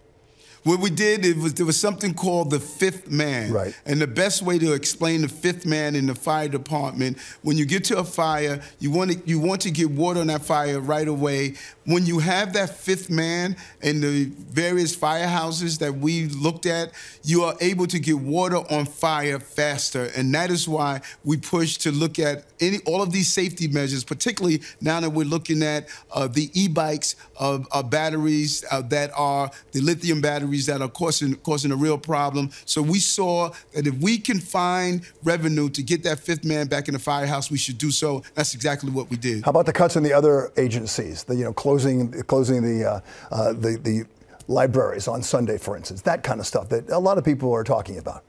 What 0.63 0.79
we 0.79 0.89
did, 0.89 1.25
it 1.25 1.35
was 1.35 1.53
there 1.55 1.65
was 1.65 1.79
something 1.79 2.13
called 2.13 2.49
the 2.49 2.59
fifth 2.59 3.11
man. 3.11 3.51
Right. 3.51 3.77
And 3.85 3.99
the 3.99 4.07
best 4.07 4.41
way 4.41 4.57
to 4.59 4.71
explain 4.71 5.21
the 5.21 5.27
fifth 5.27 5.65
man 5.65 5.93
in 5.93 6.05
the 6.05 6.15
fire 6.15 6.47
department, 6.47 7.17
when 7.41 7.57
you 7.57 7.65
get 7.65 7.83
to 7.85 7.97
a 7.97 8.03
fire, 8.03 8.61
you 8.79 8.89
want 8.89 9.11
to 9.11 9.21
you 9.25 9.39
want 9.39 9.61
to 9.61 9.71
get 9.71 9.91
water 9.91 10.21
on 10.21 10.27
that 10.27 10.45
fire 10.45 10.79
right 10.79 11.07
away. 11.07 11.55
When 11.85 12.05
you 12.05 12.19
have 12.19 12.53
that 12.53 12.77
fifth 12.77 13.09
man 13.09 13.57
in 13.81 13.99
the 13.99 14.25
various 14.25 14.95
firehouses 14.95 15.79
that 15.79 15.95
we 15.95 16.27
looked 16.27 16.65
at, 16.65 16.93
you 17.23 17.43
are 17.43 17.55
able 17.59 17.87
to 17.87 17.99
get 17.99 18.17
water 18.17 18.57
on 18.57 18.85
fire 18.85 19.39
faster, 19.39 20.09
and 20.15 20.33
that 20.33 20.49
is 20.49 20.67
why 20.67 21.01
we 21.25 21.35
push 21.35 21.77
to 21.79 21.91
look 21.91 22.19
at 22.19 22.45
any 22.61 22.79
all 22.85 23.01
of 23.01 23.11
these 23.11 23.27
safety 23.27 23.67
measures, 23.67 24.05
particularly 24.05 24.61
now 24.79 25.01
that 25.01 25.09
we're 25.09 25.25
looking 25.25 25.61
at 25.61 25.89
uh, 26.13 26.27
the 26.27 26.49
e-bikes, 26.53 27.17
uh, 27.37 27.59
uh, 27.71 27.83
batteries 27.83 28.63
uh, 28.71 28.81
that 28.83 29.11
are 29.17 29.51
the 29.73 29.81
lithium 29.81 30.21
batteries 30.21 30.52
that 30.67 30.81
are 30.81 30.89
causing 30.89 31.35
causing 31.37 31.71
a 31.71 31.75
real 31.75 31.97
problem. 31.97 32.51
So 32.65 32.81
we 32.81 32.99
saw 32.99 33.51
that 33.73 33.87
if 33.87 33.95
we 33.95 34.17
can 34.17 34.39
find 34.39 35.01
revenue 35.23 35.69
to 35.69 35.83
get 35.83 36.03
that 36.03 36.19
fifth 36.19 36.43
man 36.43 36.67
back 36.67 36.87
in 36.87 36.93
the 36.93 36.99
firehouse, 36.99 37.51
we 37.51 37.57
should 37.57 37.77
do 37.77 37.91
so. 37.91 38.23
That's 38.35 38.53
exactly 38.53 38.91
what 38.91 39.09
we 39.09 39.17
did. 39.17 39.43
How 39.45 39.51
about 39.51 39.65
the 39.65 39.73
cuts 39.73 39.95
in 39.95 40.03
the 40.03 40.13
other 40.13 40.51
agencies? 40.57 41.23
The 41.23 41.35
you 41.35 41.43
know 41.43 41.53
closing 41.53 42.11
closing 42.23 42.61
the 42.61 42.85
uh, 42.85 42.99
uh, 43.31 43.53
the 43.53 43.77
the 43.77 44.05
libraries 44.47 45.07
on 45.07 45.23
Sunday, 45.23 45.57
for 45.57 45.77
instance, 45.77 46.01
that 46.01 46.23
kind 46.23 46.39
of 46.39 46.45
stuff 46.45 46.69
that 46.69 46.89
a 46.89 46.99
lot 46.99 47.17
of 47.17 47.23
people 47.23 47.51
are 47.53 47.63
talking 47.63 47.97
about 47.97 48.23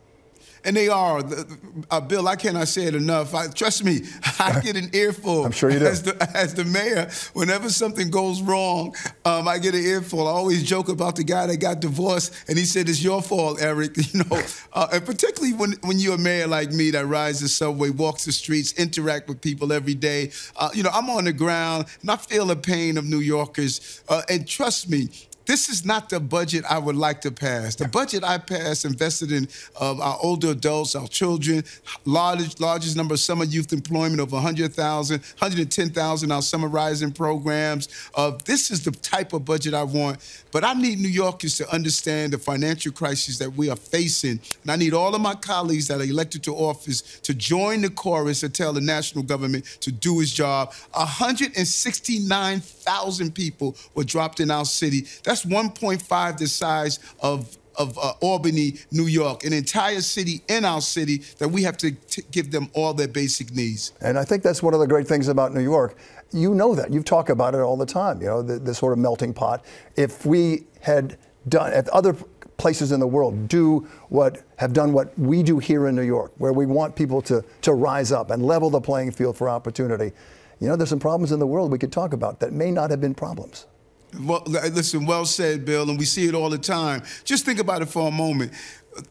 and 0.64 0.76
they 0.76 0.88
are. 0.88 1.23
Uh, 1.90 2.00
Bill, 2.00 2.26
I 2.28 2.37
cannot 2.37 2.68
say 2.68 2.85
it 2.85 2.94
enough. 2.94 3.35
I, 3.35 3.49
trust 3.49 3.85
me, 3.85 4.02
I 4.38 4.61
get 4.61 4.76
an 4.76 4.90
earful. 4.92 5.44
I'm 5.44 5.52
sure 5.52 5.71
you 5.71 5.78
do. 5.78 5.87
As 5.87 6.02
the, 6.02 6.30
as 6.35 6.54
the 6.54 6.64
mayor, 6.64 7.11
whenever 7.33 7.68
something 7.71 8.11
goes 8.11 8.42
wrong, 8.42 8.94
um, 9.25 9.49
I 9.49 9.59
get 9.59 9.75
an 9.75 9.85
earful. 9.85 10.26
I 10.26 10.30
always 10.30 10.62
joke 10.62 10.88
about 10.88 11.16
the 11.16 11.25
guy 11.25 11.47
that 11.47 11.59
got 11.59 11.80
divorced, 11.80 12.35
and 12.49 12.59
he 12.59 12.64
said, 12.64 12.88
"It's 12.88 13.02
your 13.02 13.23
fault, 13.23 13.61
Eric." 13.61 13.97
You 14.14 14.23
know, 14.30 14.42
uh, 14.75 14.88
and 14.92 15.04
particularly 15.04 15.54
when 15.54 15.73
when 15.83 15.99
you're 15.99 16.14
a 16.14 16.18
mayor 16.18 16.47
like 16.47 16.71
me 16.71 16.90
that 16.90 17.06
rides 17.06 17.40
the 17.40 17.49
subway, 17.49 17.90
walks 17.90 18.26
the 18.26 18.33
streets, 18.33 18.73
interact 18.75 19.28
with 19.28 19.40
people 19.40 19.73
every 19.73 19.94
day. 19.94 20.30
Uh, 20.56 20.68
you 20.75 20.83
know, 20.83 20.90
I'm 20.92 21.09
on 21.11 21.25
the 21.25 21.33
ground, 21.33 21.87
and 22.02 22.11
I 22.11 22.16
feel 22.16 22.47
the 22.47 22.56
pain 22.56 22.97
of 22.99 23.04
New 23.04 23.18
Yorkers. 23.21 24.02
Uh, 24.09 24.23
and 24.28 24.47
trust 24.47 24.88
me, 24.90 25.09
this 25.47 25.69
is 25.69 25.85
not 25.85 26.09
the 26.09 26.21
budget 26.21 26.65
I 26.69 26.79
would 26.79 26.97
like 26.97 27.21
to 27.23 27.31
pass. 27.31 27.75
The 27.75 27.89
budget 27.89 28.23
I 28.25 28.39
passed 28.39 28.85
invested 28.85 29.33
in 29.33 29.49
uh, 29.81 29.99
our 30.01 30.19
older 30.23 30.51
adults, 30.51 30.95
our 30.95 31.09
children, 31.09 31.65
largest, 32.05 32.61
largest 32.61 32.97
number 32.97 33.15
of 33.15 33.21
summer 33.21 33.45
youth 33.45 33.73
employment 33.73 34.21
of 34.21 34.33
100,000, 34.33 35.21
110,000 35.21 36.33
our 36.33 36.43
summer 36.43 36.69
rising 36.69 37.13
programs. 37.13 37.89
Uh, 38.15 38.33
this 38.45 38.71
is 38.71 38.85
the 38.85 38.91
type 38.91 39.33
of 39.33 39.45
budget 39.45 39.75
I 39.75 39.83
want. 39.83 40.19
But 40.51 40.65
I 40.65 40.75
need 40.75 41.01
New 41.01 41.09
Yorkers 41.09 41.57
to 41.59 41.71
understand 41.73 42.33
the 42.33 42.39
financial 42.39 42.93
crisis 42.93 43.39
that 43.39 43.51
we 43.51 43.71
are 43.71 43.77
facing. 43.77 44.41
And 44.63 44.71
I 44.71 44.77
need 44.77 44.95
all 44.95 45.15
of 45.15 45.21
my 45.21 45.35
colleagues 45.35 45.89
that 45.89 46.01
are 46.01 46.05
elected 46.05 46.43
to 46.45 46.55
office 46.55 47.03
to 47.21 47.35
join 47.35 47.83
the 47.83 47.91
chorus 47.91 48.43
and 48.43 48.55
tell 48.55 48.73
the 48.73 48.81
national 48.81 49.25
government 49.25 49.65
to 49.81 49.93
do 49.93 50.21
its 50.21 50.33
job. 50.33 50.73
169,000 50.93 53.35
people 53.35 53.77
were 53.95 54.05
dropped 54.05 54.41
in 54.41 54.51
our 54.51 54.65
city. 54.65 55.07
That's 55.25 55.34
that's 55.35 55.45
1.5 55.45 56.38
the 56.38 56.47
size 56.47 57.00
of 57.21 57.59
of 57.76 57.99
uh, 57.99 58.12
Albany, 58.21 58.75
New 58.93 59.07
York, 59.07 59.43
an 59.43 59.53
entire 59.53 60.00
city 60.00 60.43
in 60.49 60.64
our 60.64 60.81
city 60.81 61.23
that 61.38 61.49
we 61.49 61.64
have 61.64 61.76
to 61.79 61.91
t- 61.91 62.23
give 62.31 62.53
them 62.53 62.71
all 62.73 62.95
their 62.95 63.09
basic 63.09 63.53
needs. 63.53 63.91
And 64.00 64.17
I 64.17 64.25
think 64.25 64.45
that's 64.45 64.62
one 64.62 64.75
of 64.75 64.79
the 64.79 64.87
great 64.87 65.09
things 65.09 65.26
about 65.26 65.53
New 65.53 65.61
York. 65.61 65.99
You 66.31 66.55
know 66.55 66.76
that. 66.76 66.93
You've 66.93 67.05
talked 67.05 67.31
about 67.31 67.53
it 67.53 67.59
all 67.59 67.76
the 67.76 67.85
time, 67.85 68.21
you 68.21 68.29
know, 68.29 68.43
the, 68.43 68.61
the 68.61 68.73
sort 68.76 68.93
of 68.93 69.00
melting 69.00 69.35
pot. 69.35 69.64
If 69.97 70.25
we 70.25 70.67
had 70.83 71.19
done, 71.49 71.73
if 71.73 71.88
other 71.88 72.14
places 72.59 72.93
in 72.93 73.00
the 73.00 73.09
world 73.09 73.49
do 73.49 73.81
what, 74.09 74.45
have 74.59 74.73
done 74.73 74.93
what 74.93 75.19
we 75.19 75.43
do 75.43 75.59
here 75.59 75.88
in 75.88 75.97
New 75.97 76.03
York, 76.03 76.31
where 76.38 76.53
we 76.53 76.67
want 76.67 76.95
people 76.95 77.21
to, 77.23 77.45
to 77.62 77.73
rise 77.73 78.12
up 78.12 78.31
and 78.31 78.47
level 78.47 78.71
the 78.71 78.81
playing 78.81 79.11
field 79.11 79.37
for 79.37 79.49
opportunity, 79.49 80.12
you 80.61 80.69
know, 80.69 80.76
there's 80.76 80.91
some 80.91 81.00
problems 81.00 81.33
in 81.33 81.41
the 81.41 81.47
world 81.49 81.73
we 81.73 81.79
could 81.79 81.91
talk 81.91 82.12
about 82.12 82.38
that 82.38 82.53
may 82.53 82.71
not 82.71 82.91
have 82.91 83.00
been 83.00 83.17
problems. 83.17 83.67
Well, 84.21 84.42
listen, 84.47 85.06
well 85.06 85.25
said, 85.25 85.64
Bill, 85.64 85.88
and 85.88 85.99
we 85.99 86.04
see 86.04 86.26
it 86.26 86.35
all 86.35 86.50
the 86.50 86.59
time. 86.59 87.02
Just 87.25 87.44
think 87.44 87.59
about 87.59 87.83
it 87.83 87.87
for 87.87 88.09
a 88.09 88.11
moment. 88.11 88.52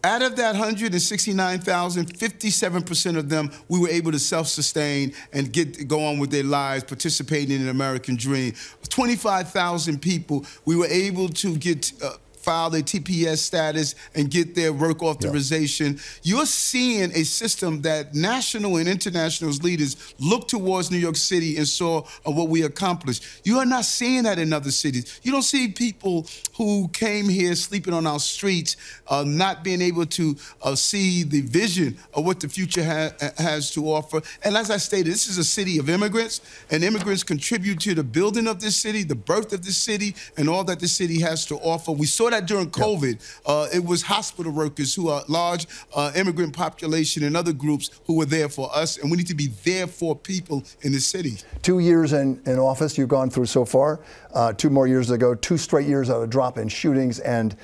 Out 0.04 0.22
of 0.22 0.38
that 0.38 0.54
169,000, 0.54 2.18
57% 2.18 3.18
of 3.18 3.28
them 3.28 3.52
we 3.68 3.80
were 3.80 3.90
able 3.90 4.14
to 4.14 4.20
self-sustain 4.20 5.14
and 5.34 5.52
get 5.52 5.88
go 5.90 6.06
on 6.06 6.20
with 6.20 6.32
their 6.32 6.44
lives, 6.44 6.86
participating 6.86 7.58
in 7.58 7.64
an 7.64 7.70
American 7.70 8.16
dream. 8.16 8.54
25,000 8.88 10.02
people 10.02 10.46
we 10.64 10.78
were 10.78 10.88
able 10.88 11.28
to 11.28 11.58
get 11.58 11.92
uh, 12.02 12.14
file 12.44 12.70
their 12.70 12.82
TPS 12.82 13.38
status 13.38 13.96
and 14.14 14.30
get 14.30 14.54
their 14.54 14.74
work 14.74 15.02
authorization. 15.02 15.94
Yeah. 15.94 16.36
You're 16.36 16.46
seeing 16.46 17.12
a 17.12 17.24
system 17.24 17.82
that 17.84 18.14
national 18.14 18.78
and 18.78 18.88
international 18.88 19.52
leaders 19.52 20.14
look 20.20 20.48
towards 20.48 20.92
New 20.92 20.98
York 20.98 21.16
City 21.16 21.58
and 21.58 21.68
saw 21.68 22.00
uh, 22.26 22.32
what 22.32 22.50
we 22.50 22.64
accomplished. 22.64 23.24
You 23.44 23.60
are 23.60 23.66
not 23.66 23.86
seeing 23.86 24.24
that 24.24 24.40
in 24.40 24.52
other 24.52 24.72
cities. 24.72 25.20
You 25.24 25.32
don't 25.32 25.44
see 25.44 25.70
people 25.70 26.28
who 26.58 26.90
came 26.90 27.30
here 27.30 27.56
sleeping 27.56 27.94
on 27.94 28.06
our 28.06 28.20
streets, 28.20 28.76
uh, 29.08 29.24
not 29.26 29.64
being 29.64 29.82
able 29.82 30.06
to 30.06 30.36
uh, 30.62 30.76
see 30.76 31.24
the 31.24 31.42
vision 31.42 31.98
of 32.14 32.26
what 32.26 32.40
the 32.40 32.50
future 32.50 32.84
ha- 32.84 33.32
has 33.38 33.72
to 33.72 33.86
offer. 33.86 34.22
And 34.44 34.58
as 34.58 34.70
I 34.70 34.78
stated, 34.78 35.12
this 35.12 35.28
is 35.28 35.38
a 35.38 35.44
city 35.44 35.78
of 35.80 35.90
immigrants, 35.90 36.42
and 36.70 36.84
immigrants 36.84 37.24
contribute 37.24 37.80
to 37.82 37.96
the 37.96 38.04
building 38.04 38.48
of 38.48 38.60
this 38.60 38.76
city, 38.76 39.04
the 39.04 39.16
birth 39.16 39.54
of 39.54 39.64
this 39.64 39.78
city, 39.78 40.16
and 40.38 40.50
all 40.50 40.64
that 40.66 40.80
the 40.80 40.88
city 40.88 41.22
has 41.22 41.46
to 41.46 41.56
offer. 41.58 41.92
We 41.92 42.06
saw 42.06 42.30
that 42.34 42.48
during 42.48 42.70
COVID. 42.70 43.20
Uh, 43.46 43.68
it 43.74 43.84
was 43.84 44.02
hospital 44.02 44.52
workers 44.52 44.96
who 44.96 45.10
are 45.10 45.24
large 45.28 45.68
uh, 45.94 46.12
immigrant 46.16 46.54
population 46.54 47.24
and 47.24 47.38
other 47.38 47.54
groups 47.54 47.92
who 48.06 48.18
were 48.18 48.26
there 48.26 48.50
for 48.50 48.76
us, 48.76 48.98
and 48.98 49.12
we 49.12 49.18
need 49.18 49.28
to 49.28 49.36
be 49.36 49.48
there 49.64 49.88
for 49.88 50.16
people 50.16 50.64
in 50.82 50.92
the 50.92 51.00
city. 51.00 51.38
Two 51.62 51.80
years 51.80 52.14
in, 52.14 52.42
in 52.46 52.58
office 52.58 52.98
you've 52.98 53.10
gone 53.10 53.30
through 53.30 53.46
so 53.46 53.66
far. 53.66 54.00
Uh, 54.34 54.52
two 54.54 54.70
more 54.70 54.88
years 54.88 55.12
ago, 55.12 55.36
two 55.36 55.58
straight 55.58 55.88
years 55.88 56.10
of 56.10 56.24
a 56.24 56.28
drop 56.28 56.58
in 56.58 56.68
shootings 56.68 57.20
and 57.20 57.56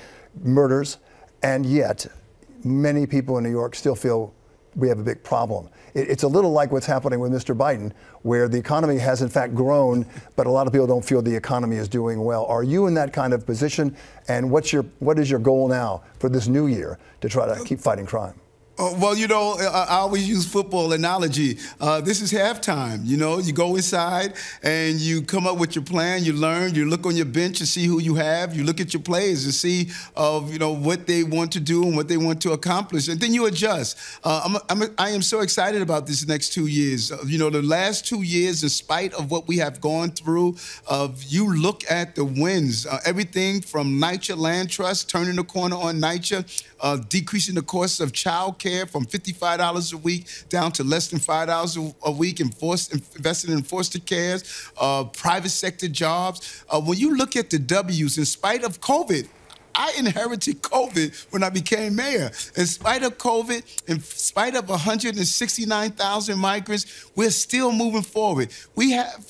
murders, 0.42 0.98
and 1.42 1.66
yet 1.66 2.06
many 2.64 3.06
people 3.06 3.38
in 3.38 3.44
New 3.44 3.50
York 3.50 3.74
still 3.74 3.96
feel 3.96 4.32
we 4.76 4.88
have 4.88 5.00
a 5.00 5.02
big 5.02 5.22
problem. 5.24 5.68
It's 5.94 6.22
a 6.22 6.28
little 6.28 6.52
like 6.52 6.72
what's 6.72 6.86
happening 6.86 7.20
with 7.20 7.32
Mr. 7.32 7.56
Biden, 7.56 7.92
where 8.22 8.48
the 8.48 8.58
economy 8.58 8.98
has 8.98 9.22
in 9.22 9.28
fact 9.28 9.54
grown, 9.54 10.06
but 10.36 10.46
a 10.46 10.50
lot 10.50 10.66
of 10.66 10.72
people 10.72 10.86
don't 10.86 11.04
feel 11.04 11.22
the 11.22 11.34
economy 11.34 11.76
is 11.76 11.88
doing 11.88 12.22
well. 12.22 12.44
Are 12.46 12.62
you 12.62 12.86
in 12.86 12.94
that 12.94 13.12
kind 13.12 13.32
of 13.32 13.46
position? 13.46 13.96
And 14.28 14.50
what's 14.50 14.72
your, 14.72 14.84
what 14.98 15.18
is 15.18 15.30
your 15.30 15.40
goal 15.40 15.68
now 15.68 16.02
for 16.18 16.28
this 16.28 16.48
new 16.48 16.66
year 16.66 16.98
to 17.20 17.28
try 17.28 17.46
to 17.46 17.64
keep 17.64 17.80
fighting 17.80 18.06
crime? 18.06 18.34
Uh, 18.80 18.94
well, 18.98 19.14
you 19.14 19.28
know, 19.28 19.58
I 19.58 19.98
always 19.98 20.26
use 20.26 20.46
football 20.46 20.94
analogy. 20.94 21.58
Uh, 21.78 22.00
this 22.00 22.22
is 22.22 22.32
halftime. 22.32 23.04
You 23.04 23.18
know, 23.18 23.38
you 23.38 23.52
go 23.52 23.76
inside 23.76 24.32
and 24.62 24.98
you 24.98 25.20
come 25.20 25.46
up 25.46 25.58
with 25.58 25.74
your 25.74 25.84
plan. 25.84 26.24
You 26.24 26.32
learn. 26.32 26.74
You 26.74 26.88
look 26.88 27.04
on 27.04 27.14
your 27.14 27.26
bench 27.26 27.60
and 27.60 27.68
see 27.68 27.84
who 27.84 28.00
you 28.00 28.14
have. 28.14 28.56
You 28.56 28.64
look 28.64 28.80
at 28.80 28.94
your 28.94 29.02
players 29.02 29.44
and 29.44 29.52
see 29.52 29.90
of 30.16 30.50
you 30.50 30.58
know 30.58 30.72
what 30.72 31.06
they 31.06 31.24
want 31.24 31.52
to 31.52 31.60
do 31.60 31.82
and 31.82 31.94
what 31.94 32.08
they 32.08 32.16
want 32.16 32.40
to 32.42 32.52
accomplish, 32.52 33.08
and 33.08 33.20
then 33.20 33.34
you 33.34 33.44
adjust. 33.44 33.98
Uh, 34.24 34.40
I'm, 34.46 34.82
I'm, 34.82 34.94
I 34.96 35.10
am 35.10 35.20
so 35.20 35.40
excited 35.40 35.82
about 35.82 36.06
this 36.06 36.26
next 36.26 36.54
two 36.54 36.66
years. 36.66 37.12
Uh, 37.12 37.18
you 37.26 37.36
know, 37.36 37.50
the 37.50 37.60
last 37.60 38.06
two 38.06 38.22
years, 38.22 38.62
in 38.62 38.70
spite 38.70 39.12
of 39.12 39.30
what 39.30 39.46
we 39.46 39.58
have 39.58 39.82
gone 39.82 40.10
through, 40.10 40.56
of 40.86 41.22
you 41.24 41.54
look 41.54 41.82
at 41.90 42.14
the 42.14 42.24
wins. 42.24 42.86
Uh, 42.86 42.98
everything 43.04 43.60
from 43.60 44.00
NYCHA 44.00 44.38
Land 44.38 44.70
Trust 44.70 45.10
turning 45.10 45.36
the 45.36 45.44
corner 45.44 45.76
on 45.76 46.00
NYCHA, 46.00 46.64
uh, 46.82 46.96
decreasing 47.08 47.54
the 47.54 47.62
cost 47.62 48.00
of 48.00 48.12
child 48.12 48.58
care 48.58 48.86
from 48.86 49.06
$55 49.06 49.92
a 49.92 49.96
week 49.98 50.26
down 50.48 50.72
to 50.72 50.84
less 50.84 51.08
than 51.08 51.18
$5 51.18 51.94
a 52.02 52.10
week, 52.10 52.40
in 52.40 52.50
forced, 52.50 52.92
invested 52.92 53.50
in 53.50 53.62
foster 53.62 53.98
cares, 53.98 54.70
uh, 54.78 55.04
private 55.04 55.50
sector 55.50 55.88
jobs. 55.88 56.64
Uh, 56.68 56.80
when 56.80 56.98
you 56.98 57.16
look 57.16 57.36
at 57.36 57.50
the 57.50 57.58
W's, 57.58 58.18
in 58.18 58.24
spite 58.24 58.64
of 58.64 58.80
COVID, 58.80 59.28
I 59.74 59.94
inherited 59.96 60.62
COVID 60.62 61.32
when 61.32 61.42
I 61.42 61.50
became 61.50 61.96
mayor. 61.96 62.30
In 62.56 62.66
spite 62.66 63.02
of 63.02 63.18
COVID, 63.18 63.88
in 63.88 64.00
spite 64.00 64.54
of 64.54 64.68
169,000 64.68 66.38
migrants, 66.38 67.06
we're 67.14 67.30
still 67.30 67.72
moving 67.72 68.02
forward. 68.02 68.52
We 68.74 68.90
have 68.92 69.24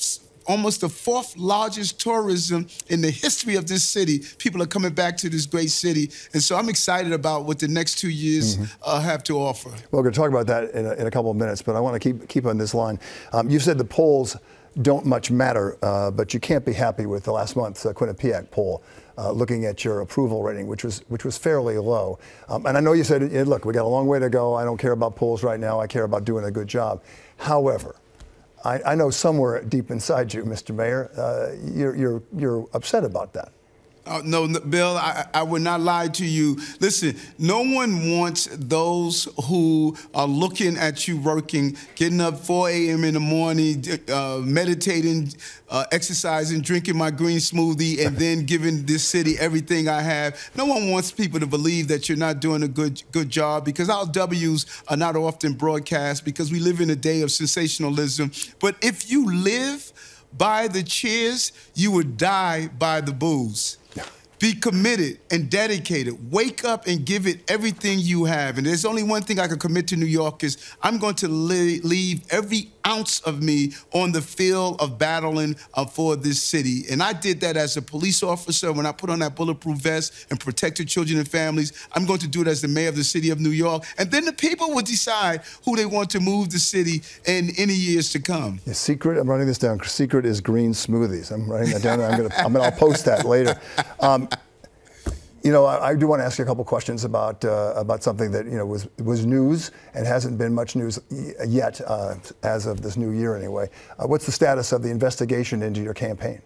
almost 0.47 0.80
the 0.80 0.88
fourth 0.88 1.37
largest 1.37 2.00
tourism 2.00 2.66
in 2.88 3.00
the 3.00 3.11
history 3.11 3.56
of 3.56 3.66
this 3.66 3.85
city. 3.85 4.20
People 4.38 4.62
are 4.62 4.66
coming 4.66 4.92
back 4.92 5.16
to 5.18 5.28
this 5.28 5.47
great 5.47 5.70
city. 5.70 6.11
And 6.32 6.42
so 6.42 6.56
I'm 6.56 6.68
excited 6.68 7.12
about 7.12 7.44
what 7.44 7.59
the 7.59 7.68
next 7.68 7.99
two 7.99 8.11
years 8.11 8.56
mm-hmm. 8.56 8.64
uh, 8.82 9.00
have 9.00 9.23
to 9.25 9.38
offer. 9.38 9.68
Well, 9.68 9.80
we're 9.92 10.02
going 10.02 10.12
to 10.12 10.18
talk 10.18 10.30
about 10.30 10.47
that 10.47 10.70
in 10.75 10.87
a, 10.87 10.92
in 10.94 11.06
a 11.06 11.11
couple 11.11 11.30
of 11.30 11.37
minutes, 11.37 11.62
but 11.62 11.76
I 11.76 11.80
want 11.80 12.00
to 12.00 12.12
keep, 12.12 12.28
keep 12.28 12.47
on 12.47 12.59
this 12.59 12.75
line. 12.75 12.99
Um, 13.32 13.50
you 13.50 13.61
said 13.61 13.78
the 13.78 13.85
polls 13.85 14.37
don't 14.82 15.04
much 15.04 15.30
matter, 15.30 15.76
uh, 15.82 16.11
but 16.11 16.32
you 16.32 16.40
can't 16.40 16.64
be 16.64 16.73
happy 16.73 17.06
with 17.06 17.25
the 17.25 17.32
last 17.32 17.56
month's 17.56 17.85
uh, 17.85 17.92
Quinnipiac 17.92 18.50
poll. 18.50 18.82
Uh, 19.18 19.30
looking 19.32 19.66
at 19.66 19.85
your 19.85 20.00
approval 20.00 20.42
rating, 20.42 20.66
which 20.66 20.82
was 20.82 21.00
which 21.09 21.26
was 21.26 21.37
fairly 21.37 21.76
low, 21.76 22.18
um, 22.49 22.64
and 22.64 22.78
I 22.78 22.80
know 22.80 22.94
you 22.94 23.04
said, 23.04 23.20
"Look, 23.47 23.66
we 23.66 23.75
got 23.75 23.85
a 23.85 23.88
long 23.88 24.06
way 24.06 24.18
to 24.18 24.30
go. 24.30 24.54
I 24.54 24.64
don't 24.64 24.78
care 24.78 24.92
about 24.92 25.14
polls 25.14 25.42
right 25.42 25.61
now. 25.61 25.78
I 25.78 25.87
care 25.87 26.04
about 26.04 26.25
doing 26.25 26.47
a 26.47 26.50
good 26.50 26.68
job." 26.68 27.02
However, 27.37 27.97
I, 28.64 28.80
I 28.82 28.94
know 28.94 29.10
somewhere 29.10 29.62
deep 29.64 29.90
inside 29.90 30.34
you, 30.34 30.44
Mr. 30.44 30.74
Mayor, 30.74 31.10
uh, 31.16 31.56
you're, 31.72 31.96
you're, 31.96 32.22
you're 32.36 32.68
upset 32.74 33.04
about 33.04 33.32
that. 33.34 33.52
Uh, 34.07 34.23
no, 34.25 34.49
Bill, 34.49 34.97
I, 34.97 35.26
I, 35.35 35.42
would 35.42 35.61
not 35.61 35.80
lie 35.80 36.09
to 36.09 36.25
you. 36.25 36.59
Listen, 36.80 37.14
no 37.38 37.62
one 37.62 38.11
wants 38.11 38.49
those 38.50 39.28
who 39.45 39.95
are 40.14 40.26
looking 40.26 40.78
at 40.78 41.07
you 41.07 41.19
working, 41.19 41.76
getting 41.97 42.21
up 42.21 42.38
4 42.38 42.71
a.m. 42.71 43.04
in 43.04 43.14
the 43.14 43.21
morning, 43.21 43.85
uh, 44.11 44.40
meditating, 44.42 45.33
uh, 45.69 45.85
exercising, 45.92 46.62
drinking 46.62 46.97
my 46.97 47.11
green 47.11 47.37
smoothie, 47.38 48.04
and 48.04 48.16
then 48.16 48.47
giving 48.47 48.87
this 48.87 49.04
city 49.04 49.38
everything 49.38 49.87
I 49.87 50.00
have. 50.00 50.50
No 50.57 50.64
one 50.64 50.90
wants 50.90 51.12
people 51.12 51.38
to 51.38 51.47
believe 51.47 51.88
that 51.88 52.09
you're 52.09 52.19
not 52.19 52.40
doing 52.40 52.62
a 52.62 52.69
good 52.69 53.02
good 53.12 53.28
job 53.28 53.66
because 53.66 53.90
our 53.90 54.07
W's 54.07 54.64
are 54.88 54.97
not 54.97 55.14
often 55.14 55.52
broadcast 55.52 56.25
because 56.25 56.50
we 56.50 56.59
live 56.59 56.80
in 56.80 56.88
a 56.88 56.97
day 56.97 57.21
of 57.21 57.30
sensationalism. 57.30 58.33
But 58.61 58.76
if 58.83 59.11
you 59.11 59.30
live 59.30 59.92
by 60.37 60.69
the 60.69 60.83
cheers, 60.83 61.52
you 61.75 61.90
would 61.92 62.16
die 62.16 62.69
by 62.69 63.02
the 63.02 63.12
boos. 63.12 63.76
Be 64.40 64.54
committed 64.54 65.20
and 65.30 65.50
dedicated. 65.50 66.32
Wake 66.32 66.64
up 66.64 66.87
and 66.87 67.04
give 67.04 67.26
it 67.26 67.49
everything 67.49 67.99
you 67.99 68.25
have. 68.25 68.56
And 68.56 68.66
there's 68.66 68.87
only 68.87 69.02
one 69.02 69.20
thing 69.23 69.38
I 69.38 69.47
can 69.47 69.59
commit 69.59 69.87
to 69.88 69.97
New 69.97 70.06
York 70.06 70.42
is 70.42 70.56
I'm 70.82 70.97
going 70.97 71.14
to 71.16 71.28
leave 71.28 72.23
every 72.32 72.73
ounce 72.87 73.20
of 73.20 73.42
me 73.42 73.72
on 73.92 74.12
the 74.12 74.22
field 74.22 74.80
of 74.80 74.99
battling 74.99 75.56
uh, 75.75 75.84
for 75.84 76.16
this 76.16 76.42
city. 76.42 76.84
And 76.90 77.02
I 77.02 77.12
did 77.12 77.40
that 77.40 77.56
as 77.56 77.76
a 77.76 77.82
police 77.82 78.22
officer 78.22 78.72
when 78.72 78.87
I 78.87 78.92
put 78.92 79.10
on 79.10 79.20
that 79.20 79.34
bulletproof 79.34 79.78
vest 79.78 80.26
and 80.30 80.38
protected 80.38 80.88
children 80.88 81.18
and 81.18 81.28
families. 81.28 81.72
I'm 81.92 82.06
going 82.06 82.20
to 82.20 82.28
do 82.28 82.42
it 82.42 82.49
as 82.49 82.60
the 82.60 82.68
mayor 82.68 82.88
of 82.88 82.96
the 82.96 83.04
city 83.04 83.30
of 83.30 83.40
New 83.40 83.50
York. 83.50 83.84
And 83.99 84.10
then 84.10 84.25
the 84.25 84.32
people 84.32 84.70
will 84.70 84.82
decide 84.82 85.42
who 85.64 85.76
they 85.76 85.87
want 85.87 86.10
to 86.10 86.20
move 86.20 86.50
the 86.50 86.58
city 86.58 87.02
in 87.26 87.50
any 87.58 87.75
years 87.75 88.10
to 88.12 88.20
come. 88.20 88.60
The 88.64 88.75
secret, 88.75 89.18
I'm 89.18 89.28
writing 89.28 89.46
this 89.46 89.58
down. 89.58 89.78
The 89.78 89.88
secret 89.88 90.25
is 90.25 90.40
green 90.40 90.72
smoothies. 90.72 91.30
I'm 91.32 91.50
writing 91.50 91.72
that 91.72 91.82
down. 91.82 92.00
I'm 92.00 92.16
going 92.16 92.28
to, 92.30 92.38
I'm 92.38 92.52
going 92.52 92.64
to, 92.64 92.72
I'll 92.72 92.78
post 92.78 93.04
that 93.06 93.25
later. 93.25 93.58
Um, 94.00 94.30
you 95.42 95.52
know, 95.52 95.64
I, 95.64 95.90
I, 95.90 95.94
do 95.94 96.06
want 96.06 96.20
to 96.20 96.25
ask 96.25 96.38
you 96.38 96.44
a 96.44 96.47
couple 96.47 96.64
questions 96.64 97.04
about 97.04 97.44
uh, 97.44 97.73
about 97.76 98.02
something 98.02 98.30
that 98.32 98.44
you 98.47 98.56
know 98.56 98.66
was 98.66 98.88
was 98.99 99.25
news 99.25 99.70
and 99.94 100.06
hasn't 100.06 100.38
been 100.38 100.54
much 100.54 100.76
news 100.76 100.99
yet 101.47 101.80
uh, 101.87 102.16
as 102.42 102.66
of 102.66 102.82
this 102.82 102.97
new 102.97 103.11
year 103.11 103.37
anyway. 103.37 103.70
Uh, 103.99 104.06
what's 104.06 104.26
the 104.26 104.32
status 104.32 104.73
of 104.73 104.82
the 104.82 104.90
investigation 104.90 105.62
into 105.62 105.82
your 105.82 105.94
campaign? 105.94 106.42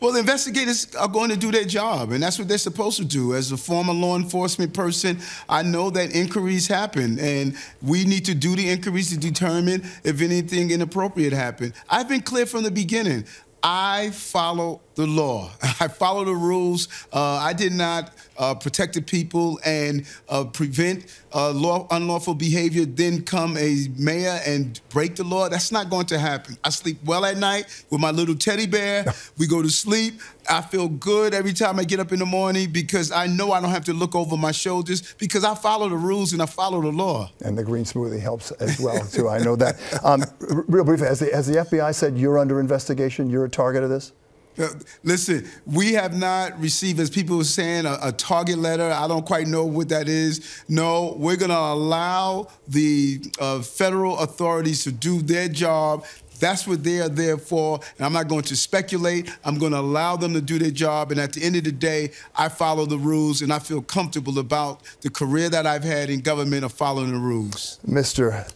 Well, 0.00 0.12
the 0.12 0.20
investigators 0.20 0.94
are 0.94 1.08
going 1.08 1.28
to 1.28 1.36
do 1.36 1.50
their 1.50 1.64
job, 1.64 2.12
and 2.12 2.22
that's 2.22 2.38
what 2.38 2.48
they're 2.48 2.56
supposed 2.56 2.96
to 2.98 3.04
do. 3.04 3.34
As 3.34 3.52
a 3.52 3.56
former 3.56 3.92
law 3.92 4.16
enforcement 4.16 4.72
person, 4.72 5.20
I 5.46 5.62
know 5.62 5.90
that 5.90 6.14
inquiries 6.14 6.66
happen, 6.66 7.18
and 7.18 7.54
we 7.82 8.04
need 8.04 8.24
to 8.24 8.34
do 8.34 8.56
the 8.56 8.70
inquiries 8.70 9.10
to 9.10 9.18
determine 9.18 9.82
if 10.02 10.22
anything 10.22 10.70
inappropriate 10.70 11.34
happened. 11.34 11.74
I've 11.90 12.08
been 12.08 12.22
clear 12.22 12.46
from 12.46 12.62
the 12.62 12.70
beginning. 12.70 13.26
I 13.62 14.10
follow 14.10 14.80
the 14.94 15.06
law. 15.06 15.50
I 15.62 15.88
follow 15.88 16.24
the 16.24 16.34
rules. 16.34 16.88
Uh, 17.12 17.36
I 17.36 17.52
did 17.52 17.72
not 17.72 18.12
uh, 18.38 18.54
protect 18.54 18.94
the 18.94 19.02
people 19.02 19.60
and 19.64 20.06
uh, 20.28 20.44
prevent 20.44 21.06
uh, 21.34 21.50
law, 21.52 21.86
unlawful 21.90 22.34
behavior, 22.34 22.84
then 22.84 23.22
come 23.22 23.56
a 23.56 23.86
mayor 23.98 24.40
and 24.46 24.80
break 24.88 25.16
the 25.16 25.24
law. 25.24 25.48
That's 25.48 25.70
not 25.70 25.90
going 25.90 26.06
to 26.06 26.18
happen. 26.18 26.56
I 26.64 26.70
sleep 26.70 26.98
well 27.04 27.24
at 27.24 27.36
night 27.36 27.84
with 27.90 28.00
my 28.00 28.10
little 28.10 28.34
teddy 28.34 28.66
bear. 28.66 29.04
we 29.38 29.46
go 29.46 29.62
to 29.62 29.70
sleep. 29.70 30.20
I 30.48 30.62
feel 30.62 30.88
good 30.88 31.34
every 31.34 31.52
time 31.52 31.78
I 31.78 31.84
get 31.84 32.00
up 32.00 32.12
in 32.12 32.18
the 32.18 32.26
morning 32.26 32.72
because 32.72 33.12
I 33.12 33.26
know 33.26 33.52
I 33.52 33.60
don't 33.60 33.70
have 33.70 33.84
to 33.84 33.92
look 33.92 34.14
over 34.14 34.36
my 34.36 34.52
shoulders 34.52 35.14
because 35.18 35.44
I 35.44 35.54
follow 35.54 35.88
the 35.88 35.96
rules 35.96 36.32
and 36.32 36.42
I 36.42 36.46
follow 36.46 36.80
the 36.80 36.90
law. 36.90 37.30
And 37.44 37.56
the 37.56 37.62
green 37.62 37.84
smoothie 37.84 38.20
helps 38.20 38.50
as 38.52 38.80
well, 38.80 39.04
too. 39.06 39.28
I 39.28 39.38
know 39.38 39.54
that. 39.56 39.76
Um, 40.04 40.24
real 40.40 40.84
briefly, 40.84 41.06
as 41.06 41.20
the, 41.20 41.26
has 41.26 41.46
the 41.46 41.58
FBI 41.58 41.94
said 41.94 42.18
you're 42.18 42.38
under 42.38 42.58
investigation? 42.58 43.30
You're 43.30 43.44
a 43.44 43.50
target 43.50 43.84
of 43.84 43.90
this? 43.90 44.12
Uh, 44.58 44.68
listen, 45.04 45.48
we 45.64 45.92
have 45.94 46.16
not 46.16 46.58
received, 46.60 47.00
as 47.00 47.08
people 47.08 47.36
were 47.36 47.44
saying, 47.44 47.86
a, 47.86 47.98
a, 48.02 48.12
target 48.12 48.58
letter. 48.58 48.90
I 48.90 49.06
don't 49.08 49.24
quite 49.24 49.46
know 49.46 49.64
what 49.64 49.88
that 49.90 50.08
is. 50.08 50.62
No, 50.68 51.14
we're 51.16 51.36
going 51.36 51.50
to 51.50 51.56
allow 51.56 52.48
the 52.68 53.22
uh, 53.38 53.62
federal 53.62 54.18
authorities 54.18 54.84
to 54.84 54.92
do 54.92 55.22
their 55.22 55.48
job. 55.48 56.04
That's 56.40 56.66
what 56.66 56.82
they 56.82 57.00
are 57.00 57.08
there 57.08 57.36
for. 57.36 57.80
And 57.96 58.06
I'm 58.06 58.12
not 58.12 58.28
going 58.28 58.42
to 58.44 58.56
speculate. 58.56 59.30
I'm 59.44 59.58
going 59.58 59.72
to 59.72 59.78
allow 59.78 60.16
them 60.16 60.32
to 60.32 60.40
do 60.40 60.58
their 60.58 60.70
job. 60.70 61.12
And 61.12 61.20
at 61.20 61.34
the 61.34 61.42
end 61.42 61.56
of 61.56 61.64
the 61.64 61.72
day, 61.72 62.12
I 62.34 62.48
follow 62.48 62.86
the 62.86 62.98
rules 62.98 63.42
and 63.42 63.52
I 63.52 63.58
feel 63.58 63.82
comfortable 63.82 64.38
about 64.38 64.82
the 65.02 65.10
career 65.10 65.48
that 65.50 65.66
I've 65.66 65.84
had 65.84 66.10
in 66.10 66.20
government 66.20 66.64
of 66.64 66.72
following 66.72 67.12
the 67.12 67.18
rules. 67.18 67.78
Mr. 67.86 68.50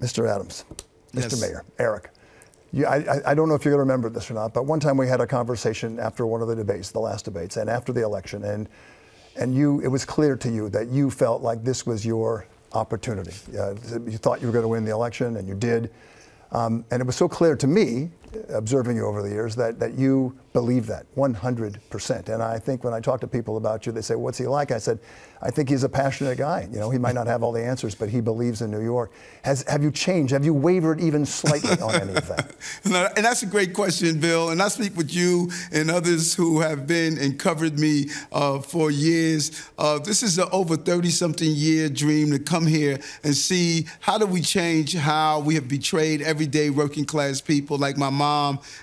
Mr. 0.00 0.28
Adams, 0.28 0.64
Mr. 1.14 1.22
Yes. 1.22 1.40
Mayor, 1.40 1.64
Eric. 1.78 2.10
You, 2.74 2.86
I, 2.86 3.30
I, 3.30 3.34
don't 3.34 3.48
know 3.48 3.54
if 3.54 3.64
you're 3.64 3.70
going 3.70 3.86
to 3.86 3.92
remember 3.92 4.08
this 4.08 4.28
or 4.28 4.34
not, 4.34 4.52
but 4.52 4.64
one 4.64 4.80
time 4.80 4.96
we 4.96 5.06
had 5.06 5.20
a 5.20 5.28
conversation 5.28 6.00
after 6.00 6.26
one 6.26 6.42
of 6.42 6.48
the 6.48 6.56
debates, 6.56 6.90
the 6.90 6.98
last 6.98 7.24
debates, 7.24 7.56
and 7.56 7.70
after 7.70 7.92
the 7.92 8.02
election, 8.02 8.42
and 8.42 8.68
and 9.36 9.54
you, 9.54 9.80
it 9.80 9.86
was 9.86 10.04
clear 10.04 10.36
to 10.36 10.50
you 10.50 10.68
that 10.70 10.88
you 10.88 11.08
felt 11.08 11.40
like 11.40 11.62
this 11.62 11.86
was 11.86 12.04
your 12.04 12.46
opportunity. 12.72 13.32
Uh, 13.56 13.74
you 14.06 14.18
thought 14.18 14.40
you 14.40 14.48
were 14.48 14.52
going 14.52 14.64
to 14.64 14.68
win 14.68 14.84
the 14.84 14.90
election, 14.90 15.36
and 15.36 15.46
you 15.46 15.54
did. 15.54 15.92
Um, 16.50 16.84
and 16.90 17.00
it 17.00 17.04
was 17.06 17.14
so 17.14 17.28
clear 17.28 17.54
to 17.54 17.66
me, 17.68 18.10
observing 18.48 18.96
you 18.96 19.06
over 19.06 19.22
the 19.22 19.28
years, 19.28 19.54
that, 19.56 19.78
that 19.80 19.94
you 19.94 20.36
believe 20.52 20.86
that 20.86 21.04
100%. 21.16 22.28
And 22.28 22.42
I 22.42 22.58
think 22.58 22.84
when 22.84 22.94
I 22.94 23.00
talk 23.00 23.20
to 23.20 23.26
people 23.26 23.56
about 23.56 23.86
you, 23.86 23.92
they 23.92 24.00
say, 24.00 24.14
What's 24.14 24.38
he 24.38 24.46
like? 24.46 24.70
I 24.70 24.78
said, 24.78 24.98
I 25.42 25.50
think 25.50 25.68
he's 25.68 25.82
a 25.82 25.88
passionate 25.88 26.38
guy. 26.38 26.68
You 26.72 26.78
know, 26.78 26.90
he 26.90 26.98
might 26.98 27.14
not 27.14 27.26
have 27.26 27.42
all 27.42 27.52
the 27.52 27.62
answers, 27.62 27.94
but 27.94 28.08
he 28.08 28.20
believes 28.22 28.62
in 28.62 28.70
New 28.70 28.80
York. 28.80 29.12
Has, 29.42 29.62
have 29.68 29.82
you 29.82 29.90
changed? 29.90 30.32
Have 30.32 30.44
you 30.44 30.54
wavered 30.54 31.00
even 31.00 31.26
slightly 31.26 31.78
on 31.82 31.94
any 31.94 32.14
of 32.14 32.26
that? 32.28 32.54
and 33.16 33.24
that's 33.24 33.42
a 33.42 33.46
great 33.46 33.74
question, 33.74 34.18
Bill. 34.18 34.50
And 34.50 34.62
I 34.62 34.68
speak 34.68 34.96
with 34.96 35.12
you 35.12 35.50
and 35.70 35.90
others 35.90 36.34
who 36.34 36.60
have 36.60 36.86
been 36.86 37.18
and 37.18 37.38
covered 37.38 37.78
me 37.78 38.06
uh, 38.32 38.60
for 38.60 38.90
years. 38.90 39.68
Uh, 39.76 39.98
this 39.98 40.22
is 40.22 40.38
an 40.38 40.48
over 40.50 40.76
30 40.76 41.10
something 41.10 41.50
year 41.50 41.90
dream 41.90 42.30
to 42.30 42.38
come 42.38 42.66
here 42.66 42.98
and 43.22 43.36
see 43.36 43.86
how 44.00 44.16
do 44.16 44.24
we 44.24 44.40
change 44.40 44.94
how 44.94 45.40
we 45.40 45.56
have 45.56 45.68
betrayed 45.68 46.22
everyday 46.22 46.70
working 46.70 47.04
class 47.04 47.40
people 47.40 47.76
like 47.76 47.98
my 47.98 48.08
mom 48.08 48.23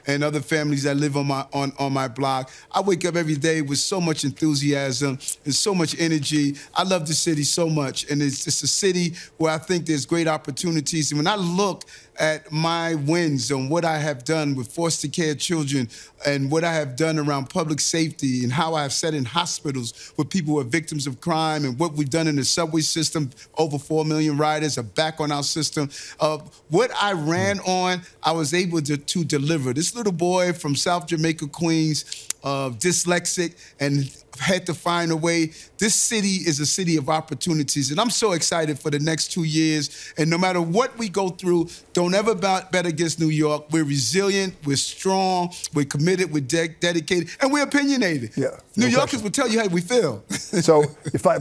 and 0.07 0.23
other 0.23 0.41
families 0.41 0.83
that 0.83 0.97
live 0.97 1.17
on 1.17 1.27
my 1.27 1.45
on, 1.53 1.73
on 1.79 1.93
my 1.93 2.07
block. 2.07 2.51
I 2.71 2.81
wake 2.81 3.05
up 3.05 3.15
every 3.15 3.35
day 3.35 3.61
with 3.61 3.79
so 3.79 3.99
much 3.99 4.23
enthusiasm 4.23 5.19
and 5.45 5.55
so 5.55 5.73
much 5.73 5.95
energy 5.99 6.55
I 6.75 6.83
love 6.83 7.07
the 7.07 7.13
city 7.13 7.43
so 7.43 7.69
much, 7.69 8.09
and 8.09 8.21
it's, 8.21 8.47
it's 8.47 8.63
a 8.63 8.67
city 8.67 9.13
where 9.37 9.53
I 9.53 9.57
think 9.57 9.85
there's 9.85 10.05
great 10.05 10.27
opportunities. 10.27 11.11
And 11.11 11.19
when 11.19 11.27
I 11.27 11.35
look 11.35 11.83
at 12.19 12.51
my 12.51 12.95
wins 12.95 13.51
on 13.51 13.69
what 13.69 13.85
I 13.85 13.97
have 13.97 14.23
done 14.23 14.55
with 14.55 14.71
foster 14.71 15.07
care 15.07 15.33
children 15.35 15.89
and 16.25 16.51
what 16.51 16.63
I 16.63 16.73
have 16.73 16.95
done 16.95 17.17
around 17.17 17.49
public 17.49 17.79
safety 17.79 18.43
and 18.43 18.51
how 18.51 18.75
I 18.75 18.83
have 18.83 18.93
sat 18.93 19.13
in 19.13 19.25
hospitals 19.25 20.13
with 20.17 20.29
people 20.29 20.53
who 20.53 20.59
are 20.59 20.63
victims 20.63 21.07
of 21.07 21.21
crime 21.21 21.65
and 21.65 21.79
what 21.79 21.93
we've 21.93 22.09
done 22.09 22.27
in 22.27 22.35
the 22.35 22.45
subway 22.45 22.81
system. 22.81 23.31
Over 23.57 23.79
4 23.79 24.05
million 24.05 24.37
riders 24.37 24.77
are 24.77 24.83
back 24.83 25.19
on 25.19 25.31
our 25.31 25.43
system. 25.43 25.89
Uh, 26.19 26.39
what 26.69 26.91
I 27.01 27.13
ran 27.13 27.59
on, 27.61 28.01
I 28.21 28.31
was 28.33 28.53
able 28.53 28.81
to, 28.83 28.97
to 28.97 29.23
deliver. 29.23 29.73
This 29.73 29.95
little 29.95 30.13
boy 30.13 30.53
from 30.53 30.75
South 30.75 31.07
Jamaica, 31.07 31.47
Queens, 31.47 32.29
uh, 32.43 32.71
dyslexic 32.71 33.55
and 33.79 34.11
had 34.39 34.65
to 34.65 34.73
find 34.73 35.11
a 35.11 35.15
way. 35.15 35.51
This 35.77 35.93
city 35.93 36.37
is 36.47 36.59
a 36.59 36.65
city 36.65 36.97
of 36.97 37.09
opportunities, 37.09 37.91
and 37.91 37.99
I'm 37.99 38.09
so 38.09 38.31
excited 38.31 38.79
for 38.79 38.89
the 38.89 38.99
next 38.99 39.31
two 39.31 39.43
years. 39.43 40.13
And 40.17 40.29
no 40.29 40.37
matter 40.37 40.61
what 40.61 40.97
we 40.97 41.09
go 41.09 41.29
through, 41.29 41.69
don't 42.01 42.15
ever 42.15 42.33
bet 42.33 42.85
against 42.87 43.19
New 43.19 43.29
York. 43.29 43.65
We're 43.69 43.83
resilient, 43.83 44.55
we're 44.65 44.75
strong, 44.75 45.53
we're 45.75 45.85
committed, 45.85 46.31
we're 46.31 46.41
de- 46.41 46.69
dedicated, 46.69 47.29
and 47.39 47.53
we're 47.53 47.63
opinionated. 47.63 48.31
Yeah, 48.35 48.57
no 48.75 48.87
New 48.87 48.91
Yorkers 48.91 49.21
will 49.21 49.29
tell 49.29 49.47
you 49.47 49.59
how 49.59 49.67
we 49.67 49.81
feel. 49.81 50.23
so, 50.29 50.83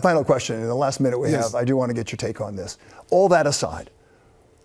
final 0.03 0.23
question 0.23 0.57
in 0.57 0.66
the 0.66 0.75
last 0.75 1.01
minute 1.01 1.18
we 1.18 1.31
yes. 1.31 1.44
have, 1.44 1.55
I 1.55 1.64
do 1.64 1.77
want 1.77 1.88
to 1.88 1.94
get 1.94 2.12
your 2.12 2.18
take 2.18 2.42
on 2.42 2.57
this. 2.57 2.77
All 3.11 3.29
that 3.31 3.46
aside, 3.46 3.90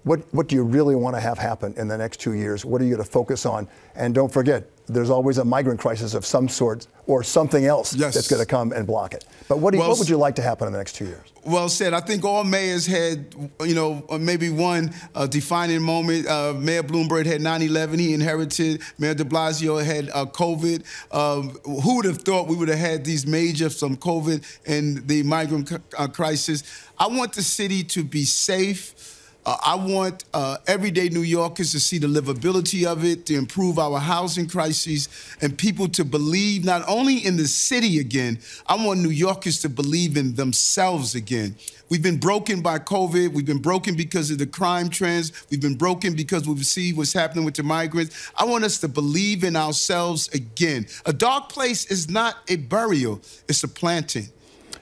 what, 0.04 0.22
what 0.34 0.48
do 0.48 0.56
you 0.56 0.64
really 0.64 0.96
want 0.96 1.16
to 1.16 1.22
have 1.22 1.38
happen 1.38 1.74
in 1.78 1.88
the 1.88 1.98
next 1.98 2.20
two 2.20 2.34
years? 2.34 2.66
What 2.66 2.82
are 2.82 2.84
you 2.84 2.96
going 2.96 3.06
to 3.06 3.10
focus 3.10 3.46
on? 3.46 3.68
And 3.96 4.14
don't 4.14 4.32
forget, 4.32 4.70
there's 4.88 5.10
always 5.10 5.38
a 5.38 5.46
migrant 5.46 5.80
crisis 5.80 6.14
of 6.14 6.26
some 6.26 6.48
sort 6.48 6.88
or 7.08 7.24
something 7.24 7.66
else 7.66 7.94
Yes. 7.96 8.14
that's 8.14 8.28
going 8.28 8.40
to 8.42 8.46
come 8.46 8.72
and 8.72 8.86
block 8.88 9.14
it. 9.14 9.26
But 9.48 9.60
what, 9.60 9.72
do 9.72 9.78
you, 9.78 9.82
Well, 9.82 9.90
what 9.90 10.00
would 10.00 10.10
you 10.10 10.18
like 10.18 10.36
to 10.36 10.42
happen 10.42 10.68
in 10.68 10.74
the 10.74 10.80
next 10.80 10.94
two 10.96 11.06
years? 11.06 11.32
Well 11.44 11.70
said. 11.70 11.94
I 11.94 12.00
think 12.00 12.24
all 12.26 12.44
mayors 12.44 12.86
had, 12.88 13.36
you 13.64 13.76
know, 13.76 14.04
uh, 14.10 14.18
maybe 14.18 14.50
one 14.50 14.92
uh, 15.14 15.28
defining 15.28 15.82
moment. 15.82 16.28
Uh, 16.28 16.54
Mayor 16.58 16.82
Bloomberg 16.82 17.26
had 17.28 17.42
9/11. 17.42 18.00
He 18.00 18.14
inherited. 18.16 18.82
Mayor 18.98 19.14
De 19.14 19.24
Blasio 19.24 19.84
had 19.84 20.10
uh, 20.10 20.26
COVID. 20.26 20.84
Um, 21.12 21.50
who 21.82 21.98
would 21.98 22.06
have 22.06 22.20
thought 22.24 22.48
we 22.48 22.56
would 22.56 22.70
have 22.70 22.80
had 22.80 23.06
these 23.06 23.28
major 23.28 23.70
from 23.70 23.96
COVID 23.98 24.44
and 24.66 25.08
the 25.08 25.22
migrant 25.24 25.70
c- 25.70 25.76
uh, 25.98 26.08
crisis? 26.08 26.64
I 26.98 27.08
want 27.08 27.34
the 27.34 27.44
city 27.44 27.84
to 27.84 28.04
be 28.04 28.24
safe. 28.26 29.15
Uh, 29.46 29.58
I 29.64 29.76
want 29.76 30.24
uh, 30.34 30.58
everyday 30.66 31.10
New 31.10 31.22
Yorkers 31.22 31.72
to 31.74 31.80
see 31.80 32.00
the 32.00 32.08
livability 32.08 32.84
of 32.86 33.06
it, 33.06 33.28
to 33.28 33.36
improve 33.36 33.78
our 33.78 34.00
housing 34.00 34.48
crises, 34.48 35.08
and 35.40 35.56
people 35.56 35.88
to 35.90 36.04
believe 36.04 36.66
not 36.66 36.84
only 36.88 37.18
in 37.24 37.38
the 37.38 37.48
city 37.48 38.00
again, 38.00 38.40
I 38.66 38.76
want 38.76 39.02
New 39.02 39.10
Yorkers 39.10 39.62
to 39.62 39.70
believe 39.70 40.18
in 40.18 40.34
themselves 40.34 41.14
again. 41.14 41.56
We've 41.90 42.02
been 42.02 42.18
broken 42.18 42.62
by 42.62 42.80
COVID. 42.80 43.34
We've 43.34 43.46
been 43.46 43.62
broken 43.62 43.96
because 43.96 44.32
of 44.32 44.40
the 44.40 44.48
crime 44.48 44.90
trends. 44.90 45.46
We've 45.52 45.62
been 45.62 45.76
broken 45.76 46.16
because 46.16 46.48
we've 46.48 46.66
seen 46.66 46.96
what's 46.96 47.14
happening 47.14 47.46
with 47.46 47.54
the 47.54 47.64
migrants. 47.64 48.32
I 48.36 48.46
want 48.46 48.64
us 48.64 48.80
to 48.80 48.88
believe 48.88 49.44
in 49.44 49.56
ourselves 49.56 50.28
again. 50.30 50.88
A 51.06 51.14
dark 51.14 51.50
place 51.50 51.86
is 51.92 52.10
not 52.10 52.38
a 52.48 52.56
burial, 52.56 53.22
it's 53.48 53.64
a 53.64 53.68
planting. 53.68 54.30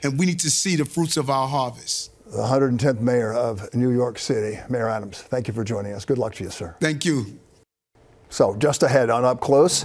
And 0.03 0.17
we 0.17 0.25
need 0.25 0.39
to 0.39 0.49
see 0.49 0.77
the 0.77 0.85
fruits 0.85 1.17
of 1.17 1.29
our 1.29 1.47
harvest. 1.49 2.12
The 2.33 2.39
110th 2.39 2.99
mayor 2.99 3.31
of 3.31 3.71
New 3.75 3.91
York 3.91 4.17
City, 4.17 4.59
Mayor 4.67 4.89
Adams, 4.89 5.21
thank 5.21 5.47
you 5.47 5.53
for 5.53 5.63
joining 5.63 5.93
us. 5.93 6.03
Good 6.03 6.17
luck 6.17 6.33
to 6.35 6.43
you, 6.43 6.49
sir. 6.49 6.75
Thank 6.79 7.05
you. 7.05 7.27
So, 8.31 8.55
just 8.55 8.81
ahead 8.81 9.11
on 9.11 9.23
Up 9.23 9.39
Close, 9.39 9.83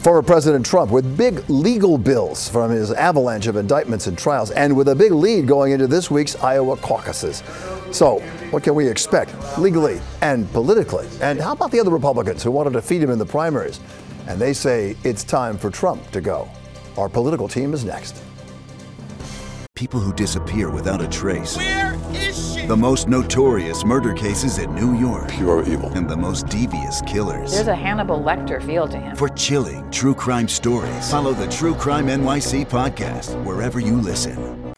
former 0.00 0.22
President 0.22 0.64
Trump 0.64 0.90
with 0.90 1.18
big 1.18 1.44
legal 1.50 1.98
bills 1.98 2.48
from 2.48 2.70
his 2.70 2.90
avalanche 2.90 3.48
of 3.48 3.56
indictments 3.56 4.06
and 4.06 4.16
trials, 4.16 4.50
and 4.52 4.74
with 4.74 4.88
a 4.88 4.94
big 4.94 5.12
lead 5.12 5.46
going 5.46 5.72
into 5.72 5.86
this 5.86 6.10
week's 6.10 6.36
Iowa 6.36 6.78
caucuses. 6.78 7.42
So, 7.92 8.20
what 8.50 8.62
can 8.62 8.74
we 8.74 8.88
expect 8.88 9.34
legally 9.58 10.00
and 10.22 10.50
politically? 10.54 11.06
And 11.20 11.38
how 11.38 11.52
about 11.52 11.70
the 11.70 11.80
other 11.80 11.90
Republicans 11.90 12.42
who 12.42 12.50
want 12.50 12.66
to 12.66 12.72
defeat 12.72 13.02
him 13.02 13.10
in 13.10 13.18
the 13.18 13.26
primaries? 13.26 13.78
And 14.26 14.40
they 14.40 14.54
say 14.54 14.96
it's 15.04 15.22
time 15.22 15.58
for 15.58 15.68
Trump 15.68 16.10
to 16.12 16.22
go. 16.22 16.48
Our 16.96 17.10
political 17.10 17.46
team 17.46 17.74
is 17.74 17.84
next. 17.84 18.22
People 19.74 20.00
who 20.00 20.14
disappear 20.14 20.70
without 20.70 21.02
a 21.02 21.08
trace. 21.08 21.58
Where 22.70 22.94
is 22.94 23.00
she? 23.00 23.04
The 23.04 23.04
most 23.04 23.08
notorious 23.08 23.84
murder 23.84 24.14
cases 24.14 24.58
in 24.58 24.72
New 24.74 24.96
York. 24.96 25.28
Pure 25.28 25.68
evil. 25.68 25.90
And 25.90 26.08
the 26.08 26.16
most 26.16 26.46
devious 26.46 27.00
killers. 27.02 27.52
There's 27.52 27.66
a 27.66 27.74
Hannibal 27.74 28.22
Lecter 28.22 28.64
feel 28.64 28.86
to 28.88 28.98
him. 28.98 29.16
For 29.16 29.28
chilling 29.28 29.90
true 29.90 30.14
crime 30.14 30.46
stories, 30.48 31.10
follow 31.10 31.32
the 31.32 31.48
True 31.48 31.74
Crime 31.74 32.06
NYC 32.06 32.66
podcast 32.66 33.42
wherever 33.44 33.80
you 33.80 33.96
listen. 33.96 34.72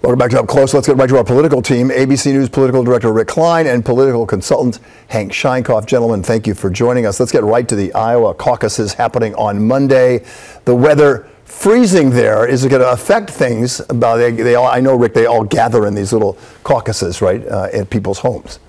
Welcome 0.00 0.18
back 0.20 0.30
to 0.30 0.40
Up 0.40 0.46
Close. 0.46 0.72
Let's 0.72 0.86
get 0.86 0.96
right 0.96 1.08
to 1.08 1.18
our 1.18 1.24
political 1.24 1.60
team. 1.60 1.90
ABC 1.90 2.32
News 2.32 2.48
political 2.48 2.82
director 2.82 3.12
Rick 3.12 3.28
Klein 3.28 3.66
and 3.66 3.84
political 3.84 4.24
consultant 4.24 4.78
Hank 5.08 5.32
Sheinkopf. 5.32 5.84
Gentlemen, 5.84 6.22
thank 6.22 6.46
you 6.46 6.54
for 6.54 6.70
joining 6.70 7.04
us. 7.04 7.20
Let's 7.20 7.32
get 7.32 7.44
right 7.44 7.68
to 7.68 7.76
the 7.76 7.92
Iowa 7.92 8.32
caucuses 8.32 8.94
happening 8.94 9.34
on 9.34 9.66
Monday. 9.66 10.24
The 10.64 10.74
weather 10.74 11.28
freezing 11.58 12.10
there 12.10 12.46
is 12.46 12.64
going 12.66 12.80
to 12.80 12.90
affect 12.90 13.30
things? 13.30 13.80
About 13.90 14.18
they, 14.18 14.30
they 14.30 14.54
all, 14.54 14.66
I 14.66 14.80
know, 14.80 14.94
Rick. 14.94 15.14
They 15.14 15.26
all 15.26 15.44
gather 15.44 15.86
in 15.86 15.94
these 15.94 16.12
little 16.12 16.38
caucuses, 16.62 17.20
right, 17.20 17.46
uh, 17.46 17.68
at 17.72 17.90
people's 17.90 18.20
homes. 18.20 18.60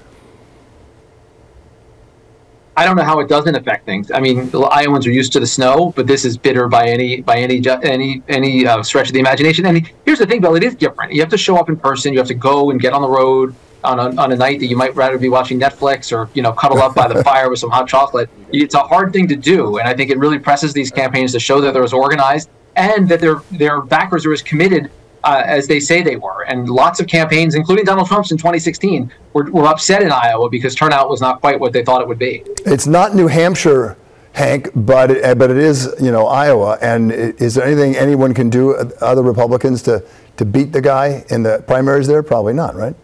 I 2.76 2.86
don't 2.86 2.96
know 2.96 3.04
how 3.04 3.20
it 3.20 3.28
doesn't 3.28 3.56
affect 3.56 3.86
things. 3.86 4.10
I 4.10 4.22
mean, 4.22 4.50
Iowans 4.54 5.06
are 5.06 5.12
used 5.12 5.34
to 5.34 5.40
the 5.40 5.46
snow, 5.48 5.92
but 5.96 6.08
this 6.08 6.24
is 6.24 6.38
bitter 6.38 6.70
by 6.70 6.88
any 6.88 7.22
by 7.22 7.38
any 7.38 7.62
any 7.84 8.24
any 8.30 8.66
uh, 8.66 8.82
stretch 8.84 9.08
of 9.08 9.14
the 9.14 9.20
imagination. 9.20 9.66
And 9.66 9.92
here's 10.06 10.20
the 10.20 10.26
thing, 10.26 10.40
Bill: 10.40 10.56
it 10.56 10.64
is 10.64 10.76
different. 10.76 11.14
You 11.14 11.20
have 11.20 11.30
to 11.30 11.38
show 11.38 11.58
up 11.58 11.68
in 11.68 11.76
person. 11.76 12.14
You 12.14 12.20
have 12.20 12.30
to 12.30 12.34
go 12.34 12.72
and 12.72 12.80
get 12.80 12.94
on 12.94 13.02
the 13.02 13.10
road 13.10 13.54
on 13.84 14.00
a, 14.00 14.22
on 14.22 14.32
a 14.32 14.36
night 14.36 14.60
that 14.62 14.68
you 14.68 14.78
might 14.78 14.96
rather 14.96 15.18
be 15.18 15.28
watching 15.28 15.60
Netflix 15.60 16.16
or 16.16 16.30
you 16.34 16.42
know 16.42 16.54
cuddle 16.54 16.82
up 16.82 16.96
by 16.96 17.10
the 17.10 17.22
fire 17.30 17.50
with 17.50 17.60
some 17.60 17.70
hot 17.70 17.90
chocolate. 17.90 18.30
It's 18.54 18.76
a 18.76 18.80
hard 18.80 19.12
thing 19.12 19.28
to 19.28 19.36
do, 19.36 19.78
and 19.80 19.88
I 19.88 19.94
think 19.94 20.10
it 20.10 20.18
really 20.18 20.40
presses 20.40 20.72
these 20.72 20.90
campaigns 20.90 21.34
to 21.34 21.40
show 21.40 21.60
that 21.60 21.74
they're 21.74 21.84
as 21.84 21.92
organized 21.92 22.50
and 22.80 23.10
that 23.10 23.20
their 23.20 23.42
their 23.52 23.82
backers 23.82 24.26
are 24.26 24.34
as 24.34 24.42
committed 24.42 24.90
uh, 25.24 25.44
as 25.46 25.68
they 25.68 25.80
say 25.80 26.02
they 26.02 26.16
were. 26.16 26.44
And 26.48 26.70
lots 26.70 27.00
of 27.00 27.08
campaigns, 27.08 27.56
including 27.56 27.86
Donald 27.86 28.08
Trump's 28.08 28.32
in 28.32 28.38
2016, 28.38 29.12
were, 29.34 29.52
were 29.52 29.66
upset 29.66 30.02
in 30.02 30.12
Iowa 30.12 30.50
because 30.50 30.76
turnout 30.76 31.10
was 31.10 31.22
not 31.22 31.42
quite 31.42 31.60
what 31.60 31.74
they 31.74 31.84
thought 31.84 32.02
it 32.02 32.08
would 32.08 32.20
be. 32.20 32.44
It's 32.66 32.88
not 32.88 33.16
New 33.16 33.28
Hampshire, 33.28 33.98
Hank, 34.34 34.70
but 34.76 35.12
it, 35.12 35.38
but 35.38 35.52
it 35.52 35.58
is, 35.58 35.94
you 36.02 36.12
know, 36.12 36.28
Iowa. 36.28 36.78
And 36.82 37.12
is 37.12 37.56
there 37.56 37.66
anything 37.66 37.96
anyone 37.96 38.34
can 38.34 38.50
do, 38.50 38.76
uh, 38.76 38.90
other 39.02 39.24
Republicans, 39.24 39.82
to 39.84 40.04
to 40.38 40.46
beat 40.46 40.72
the 40.72 40.82
guy 40.82 41.26
in 41.30 41.44
the 41.44 41.64
primaries 41.68 42.08
there? 42.08 42.24
Probably 42.24 42.54
not, 42.54 42.76
right? 42.76 42.96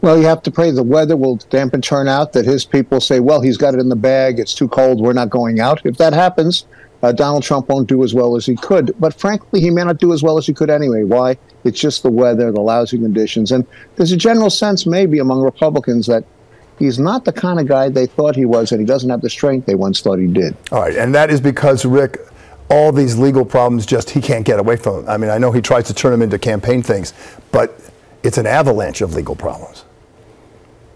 Well, 0.00 0.18
you 0.18 0.24
have 0.26 0.42
to 0.44 0.50
pray 0.50 0.70
the 0.70 0.82
weather 0.82 1.16
will 1.16 1.36
dampen 1.36 1.82
turnout, 1.82 2.32
that 2.34 2.44
his 2.44 2.64
people 2.64 3.00
say, 3.00 3.18
well, 3.18 3.40
he's 3.40 3.56
got 3.56 3.74
it 3.74 3.80
in 3.80 3.88
the 3.88 3.96
bag, 3.96 4.38
it's 4.38 4.54
too 4.54 4.68
cold, 4.68 5.00
we're 5.00 5.14
not 5.14 5.30
going 5.30 5.58
out. 5.58 5.84
If 5.84 5.96
that 5.96 6.12
happens, 6.12 6.66
uh, 7.02 7.12
Donald 7.12 7.42
Trump 7.42 7.68
won't 7.68 7.88
do 7.88 8.02
as 8.02 8.14
well 8.14 8.36
as 8.36 8.46
he 8.46 8.56
could. 8.56 8.94
But 8.98 9.14
frankly, 9.14 9.60
he 9.60 9.70
may 9.70 9.84
not 9.84 9.98
do 9.98 10.12
as 10.12 10.22
well 10.22 10.38
as 10.38 10.46
he 10.46 10.54
could 10.54 10.70
anyway. 10.70 11.04
Why? 11.04 11.38
It's 11.64 11.80
just 11.80 12.02
the 12.02 12.10
weather, 12.10 12.50
the 12.52 12.60
lousy 12.60 12.98
conditions. 12.98 13.52
And 13.52 13.66
there's 13.96 14.12
a 14.12 14.16
general 14.16 14.50
sense, 14.50 14.86
maybe, 14.86 15.18
among 15.18 15.42
Republicans 15.42 16.06
that 16.06 16.24
he's 16.78 16.98
not 16.98 17.24
the 17.24 17.32
kind 17.32 17.60
of 17.60 17.66
guy 17.66 17.88
they 17.88 18.06
thought 18.06 18.36
he 18.36 18.44
was, 18.44 18.72
and 18.72 18.80
he 18.80 18.86
doesn't 18.86 19.10
have 19.10 19.20
the 19.20 19.30
strength 19.30 19.66
they 19.66 19.74
once 19.74 20.00
thought 20.00 20.18
he 20.18 20.26
did. 20.26 20.56
All 20.72 20.80
right, 20.80 20.96
and 20.96 21.14
that 21.14 21.30
is 21.30 21.40
because 21.40 21.84
Rick, 21.84 22.18
all 22.70 22.92
these 22.92 23.18
legal 23.18 23.44
problems, 23.44 23.86
just 23.86 24.10
he 24.10 24.20
can't 24.20 24.44
get 24.44 24.58
away 24.58 24.76
from 24.76 24.96
them. 24.96 25.08
I 25.08 25.16
mean, 25.16 25.30
I 25.30 25.38
know 25.38 25.52
he 25.52 25.60
tries 25.60 25.86
to 25.88 25.94
turn 25.94 26.12
them 26.12 26.22
into 26.22 26.38
campaign 26.38 26.82
things, 26.82 27.12
but 27.52 27.78
it's 28.22 28.38
an 28.38 28.46
avalanche 28.46 29.00
of 29.00 29.14
legal 29.14 29.36
problems. 29.36 29.84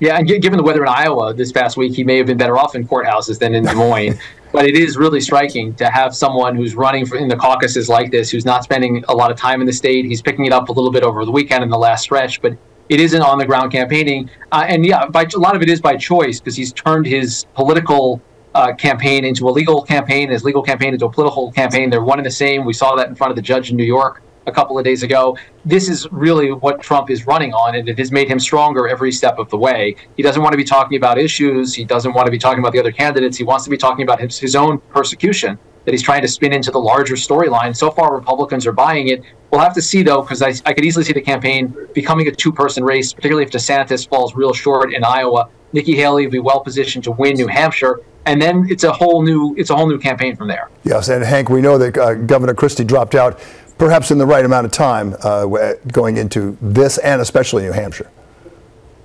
Yeah, 0.01 0.17
and 0.17 0.27
given 0.27 0.57
the 0.57 0.63
weather 0.63 0.83
in 0.83 0.89
Iowa 0.89 1.35
this 1.35 1.53
past 1.53 1.77
week, 1.77 1.95
he 1.95 2.05
may 2.05 2.17
have 2.17 2.27
been 2.27 2.39
better 2.39 2.57
off 2.57 2.75
in 2.75 2.89
courthouses 2.89 3.39
than 3.39 3.55
in 3.55 3.65
Des 3.65 3.75
Moines. 3.75 4.19
but 4.53 4.67
it 4.67 4.77
is 4.77 4.97
really 4.97 5.21
striking 5.21 5.75
to 5.75 5.91
have 5.91 6.15
someone 6.15 6.57
who's 6.57 6.75
running 6.75 7.07
for, 7.07 7.17
in 7.17 7.29
the 7.29 7.37
caucuses 7.37 7.89
like 7.89 8.11
this, 8.11 8.31
who's 8.31 8.45
not 8.45 8.65
spending 8.65 9.05
a 9.09 9.15
lot 9.15 9.31
of 9.31 9.37
time 9.37 9.61
in 9.61 9.67
the 9.67 9.73
state. 9.73 10.05
He's 10.05 10.23
picking 10.23 10.47
it 10.47 10.53
up 10.53 10.69
a 10.69 10.73
little 10.73 10.91
bit 10.91 11.03
over 11.03 11.25
the 11.25 11.31
weekend 11.31 11.63
in 11.63 11.71
the 11.71 11.79
last 11.79 12.03
stretch, 12.03 12.43
but 12.43 12.57
it 12.89 13.01
isn't 13.01 13.23
on 13.23 13.39
the 13.39 13.47
ground 13.47 13.71
campaigning. 13.71 14.29
Uh, 14.51 14.65
and 14.67 14.85
yeah, 14.85 15.07
by, 15.07 15.27
a 15.35 15.39
lot 15.39 15.55
of 15.55 15.63
it 15.63 15.69
is 15.69 15.81
by 15.81 15.97
choice 15.97 16.41
because 16.41 16.57
he's 16.57 16.73
turned 16.73 17.07
his 17.07 17.47
political 17.55 18.21
uh, 18.55 18.75
campaign 18.75 19.25
into 19.25 19.49
a 19.49 19.51
legal 19.51 19.83
campaign, 19.83 20.31
his 20.31 20.43
legal 20.43 20.63
campaign 20.63 20.93
into 20.93 21.07
a 21.07 21.11
political 21.11 21.53
campaign. 21.53 21.89
They're 21.89 22.03
one 22.03 22.19
and 22.19 22.27
the 22.27 22.33
same. 22.33 22.65
We 22.65 22.73
saw 22.73 22.97
that 22.97 23.09
in 23.09 23.15
front 23.15 23.31
of 23.31 23.37
the 23.37 23.43
judge 23.43 23.71
in 23.71 23.77
New 23.77 23.85
York 23.85 24.23
a 24.47 24.53
couple 24.53 24.79
of 24.79 24.85
days 24.85 25.03
ago. 25.03 25.37
This 25.65 25.89
is 25.89 26.07
really 26.11 26.53
what 26.53 26.81
Trump 26.81 27.11
is 27.11 27.27
running 27.27 27.53
on, 27.53 27.75
and 27.75 27.89
it 27.89 27.99
has 27.99 28.11
made 28.11 28.29
him 28.29 28.39
stronger 28.39 28.89
every 28.89 29.13
step 29.13 29.39
of 29.39 29.49
the 29.51 29.59
way. 29.59 29.97
He 30.17 30.23
doesn't 30.23 30.43
want 30.43 30.53
to 30.53 30.57
be 30.57 30.65
talking 30.65 30.97
about 30.97 31.19
issues. 31.19 31.75
He 31.75 31.85
doesn't 31.85 32.13
want 32.13 32.27
to 32.27 32.31
be 32.31 32.39
talking 32.39 32.61
about 32.61 32.73
the 32.73 32.81
other 32.81 32.93
candidates. 32.93 33.37
He 33.37 33.45
wants 33.45 33.65
to 33.65 33.71
be 33.71 33.77
talking 33.77 34.03
about 34.03 34.21
his, 34.21 34.39
his 34.39 34.57
own 34.57 34.79
persecution 34.79 35.59
that 35.85 35.93
he's 35.93 36.03
trying 36.03 36.23
to 36.23 36.29
spin 36.29 36.53
into 36.53 36.71
the 36.71 36.79
larger 36.79 37.15
storyline. 37.15 37.75
So 37.75 37.91
far, 37.91 38.15
Republicans 38.15 38.67
are 38.67 38.73
buying 38.73 39.09
it. 39.09 39.23
We'll 39.51 39.61
have 39.61 39.75
to 39.75 39.83
see, 39.83 40.03
though, 40.03 40.23
because 40.23 40.43
I, 40.43 40.53
I 40.67 40.75
could 40.75 40.85
easily 40.85 41.05
see 41.05 41.13
the 41.13 41.23
campaign 41.23 41.75
becoming 41.95 42.29
a 42.29 42.33
two 42.33 42.53
person 42.53 42.85
race, 42.85 43.13
particularly 43.13 43.45
if 43.45 43.51
DeSantis 43.51 44.09
falls 44.09 44.35
real 44.35 44.53
short 44.53 44.93
in 44.93 45.05
Iowa. 45.05 45.49
Nikki 45.73 45.97
Haley 45.97 46.27
will 46.27 46.33
be 46.33 46.39
well 46.39 46.61
positioned 46.61 47.05
to 47.05 47.13
win 47.13 47.35
New 47.35 47.47
Hampshire. 47.47 48.01
And 48.27 48.41
then 48.41 48.67
it's 48.69 48.85
a 48.85 48.93
whole 48.93 49.23
new 49.23 49.55
it's 49.57 49.71
a 49.71 49.75
whole 49.75 49.89
new 49.89 49.99
campaign 49.99 50.37
from 50.37 50.49
there. 50.49 50.69
Yes, 50.85 51.09
and 51.09 51.25
Hank, 51.25 51.49
we 51.49 51.63
know 51.63 51.79
that 51.79 51.97
uh, 51.97 52.15
Governor 52.15 52.55
Christie 52.55 52.85
dropped 52.85 53.15
out, 53.15 53.41
perhaps 53.81 54.11
in 54.11 54.19
the 54.19 54.27
right 54.27 54.45
amount 54.45 54.67
of 54.67 54.71
time, 54.71 55.17
uh, 55.23 55.73
going 55.91 56.19
into 56.19 56.57
this 56.61 56.99
and 56.99 57.21
especially 57.23 57.63
New 57.63 57.73
Hampshire. 57.73 58.11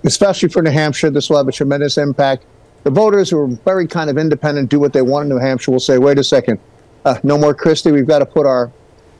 especially 0.05 0.49
for 0.49 0.61
New 0.61 0.71
Hampshire, 0.71 1.09
this 1.09 1.29
will 1.29 1.37
have 1.37 1.47
a 1.47 1.51
tremendous 1.51 1.97
impact. 1.97 2.45
The 2.83 2.91
voters 2.91 3.29
who 3.29 3.39
are 3.39 3.47
very 3.47 3.87
kind 3.87 4.09
of 4.09 4.17
independent, 4.17 4.69
do 4.69 4.79
what 4.79 4.93
they 4.93 5.01
want 5.01 5.23
in 5.23 5.29
New 5.29 5.39
Hampshire, 5.39 5.71
will 5.71 5.79
say, 5.79 5.97
wait 5.97 6.19
a 6.19 6.23
second, 6.23 6.59
uh, 7.05 7.17
no 7.23 7.37
more 7.37 7.53
Christie. 7.53 7.91
We've 7.91 8.05
got 8.05 8.19
to 8.19 8.25
put 8.25 8.45
our, 8.45 8.71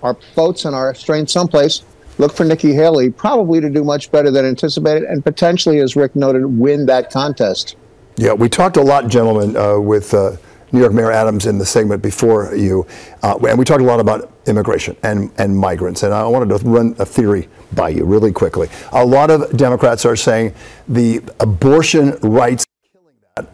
our 0.03 0.15
votes 0.35 0.65
and 0.65 0.75
our 0.75 0.93
strength 0.93 1.31
someplace. 1.31 1.83
Look 2.17 2.33
for 2.33 2.45
Nikki 2.45 2.73
Haley, 2.73 3.09
probably 3.09 3.59
to 3.61 3.69
do 3.69 3.83
much 3.83 4.11
better 4.11 4.31
than 4.31 4.45
anticipated, 4.45 5.03
and 5.03 5.23
potentially, 5.23 5.79
as 5.79 5.95
Rick 5.95 6.15
noted, 6.15 6.45
win 6.45 6.85
that 6.85 7.11
contest. 7.11 7.75
Yeah, 8.17 8.33
we 8.33 8.47
talked 8.47 8.77
a 8.77 8.81
lot, 8.81 9.07
gentlemen, 9.07 9.57
uh, 9.57 9.79
with 9.79 10.13
uh, 10.13 10.37
New 10.71 10.79
York 10.79 10.93
Mayor 10.93 11.11
Adams 11.11 11.45
in 11.45 11.57
the 11.57 11.65
segment 11.65 12.01
before 12.01 12.55
you, 12.55 12.85
uh, 13.23 13.37
and 13.47 13.57
we 13.57 13.65
talked 13.65 13.81
a 13.81 13.85
lot 13.85 13.99
about 13.99 14.31
immigration 14.47 14.95
and, 15.03 15.31
and 15.37 15.55
migrants. 15.55 16.03
And 16.03 16.13
I 16.13 16.25
wanted 16.25 16.49
to 16.49 16.65
run 16.67 16.95
a 16.99 17.05
theory 17.05 17.47
by 17.73 17.89
you 17.89 18.05
really 18.05 18.31
quickly. 18.31 18.69
A 18.91 19.05
lot 19.05 19.29
of 19.29 19.55
Democrats 19.57 20.05
are 20.05 20.15
saying 20.15 20.53
the 20.87 21.21
abortion 21.39 22.17
rights 22.21 22.65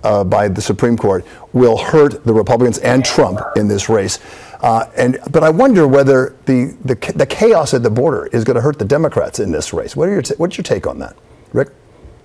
uh, 0.04 0.24
by 0.24 0.48
the 0.48 0.62
Supreme 0.62 0.96
Court 0.96 1.26
will 1.54 1.78
hurt 1.78 2.24
the 2.24 2.34
Republicans 2.34 2.78
and 2.80 3.04
Trump 3.04 3.40
in 3.56 3.68
this 3.68 3.90
race. 3.90 4.20
Uh, 4.62 4.86
and 4.96 5.18
but 5.32 5.44
I 5.44 5.50
wonder 5.50 5.88
whether 5.88 6.36
the, 6.46 6.78
the 6.86 6.94
the 7.16 7.26
chaos 7.26 7.74
at 7.74 7.82
the 7.82 7.90
border 7.90 8.28
is 8.28 8.44
going 8.44 8.56
to 8.56 8.62
hurt 8.62 8.78
the 8.78 8.86
Democrats 8.86 9.40
in 9.40 9.52
this 9.52 9.74
race. 9.74 9.96
What 9.96 10.08
are 10.08 10.12
your 10.12 10.24
what's 10.38 10.56
your 10.56 10.64
take 10.64 10.86
on 10.86 11.00
that, 11.00 11.16
Rick? 11.52 11.70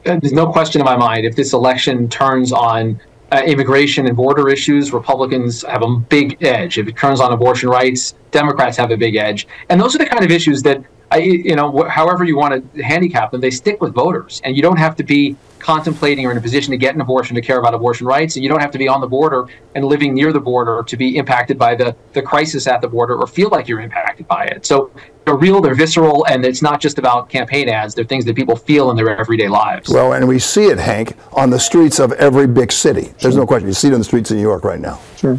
uh, 0.07 0.19
there's 0.21 0.33
no 0.33 0.47
question 0.47 0.81
in 0.81 0.85
my 0.85 0.97
mind 0.97 1.27
if 1.27 1.37
this 1.37 1.53
election 1.53 2.09
turns 2.09 2.53
on 2.53 3.01
uh, 3.33 3.43
immigration 3.45 4.07
and 4.07 4.17
border 4.17 4.49
issues, 4.49 4.93
Republicans 4.93 5.63
have 5.63 5.83
a 5.83 5.97
big 5.97 6.43
edge. 6.45 6.79
If 6.79 6.87
it 6.89 6.97
turns 6.97 7.21
on 7.21 7.33
abortion 7.33 7.69
rights, 7.69 8.15
Democrats 8.31 8.77
have 8.77 8.91
a 8.91 8.97
big 8.97 9.17
edge. 9.17 9.47
And 9.69 9.81
those 9.81 9.95
are 9.95 9.99
the 9.99 10.07
kind 10.07 10.25
of 10.25 10.31
issues 10.31 10.63
that, 10.63 10.85
I, 11.11 11.19
you 11.19 11.57
know, 11.57 11.73
wh- 11.73 11.89
however 11.89 12.25
you 12.25 12.37
want 12.37 12.75
to 12.75 12.83
handicap 12.83 13.33
them, 13.33 13.41
they 13.41 13.51
stick 13.51 13.81
with 13.81 13.95
voters. 13.95 14.41
And 14.45 14.57
you 14.57 14.63
don't 14.63 14.79
have 14.79 14.95
to 14.97 15.05
be 15.05 15.37
contemplating 15.59 16.27
or 16.27 16.31
in 16.31 16.39
a 16.39 16.41
position 16.41 16.71
to 16.71 16.77
get 16.77 16.95
an 16.95 17.01
abortion 17.01 17.35
to 17.35 17.41
care 17.41 17.59
about 17.59 17.75
abortion 17.75 18.07
rights. 18.07 18.37
And 18.37 18.43
you 18.43 18.49
don't 18.49 18.61
have 18.61 18.71
to 18.73 18.79
be 18.79 18.89
on 18.89 19.01
the 19.01 19.07
border 19.07 19.47
and 19.75 19.85
living 19.85 20.15
near 20.15 20.33
the 20.33 20.41
border 20.41 20.83
to 20.87 20.97
be 20.97 21.17
impacted 21.17 21.59
by 21.59 21.75
the, 21.75 21.97
the 22.13 22.23
crisis 22.23 22.67
at 22.67 22.81
the 22.81 22.89
border 22.89 23.17
or 23.17 23.27
feel 23.27 23.49
like 23.51 23.69
you're 23.69 23.81
impacted 23.81 24.27
by 24.29 24.45
it. 24.45 24.67
So 24.67 24.91
they're 25.25 25.37
real, 25.37 25.61
they're 25.61 25.75
visceral, 25.75 26.25
and 26.27 26.45
it's 26.45 26.63
not 26.63 26.81
just 26.81 26.99
about 26.99 27.29
campaign 27.29 27.69
ads. 27.69 27.95
They're 27.95 28.05
things 28.05 28.25
that 28.27 28.37
people 28.37 28.57
feel 28.57 28.91
in 28.91 28.97
their 28.97 29.17
everyday 29.17 29.49
lives. 29.49 29.89
Well, 29.89 30.13
and 30.13 30.29
we 30.29 30.39
see 30.39 30.67
it, 30.67 30.79
Hank, 30.79 31.17
on 31.33 31.51
the 31.51 31.59
streets 31.59 31.99
of 31.99 32.13
every 32.13 32.47
big 32.47 32.71
city. 32.71 33.13
There's 33.21 33.37
no 33.37 33.47
question. 33.47 33.69
You 33.69 33.75
see 33.75 33.89
it 33.89 33.93
on 33.95 33.99
the 33.99 34.05
streets 34.05 34.31
of 34.31 34.37
New 34.37 34.43
York 34.43 34.65
right 34.65 34.81
now. 34.81 35.01
Sure. 35.17 35.39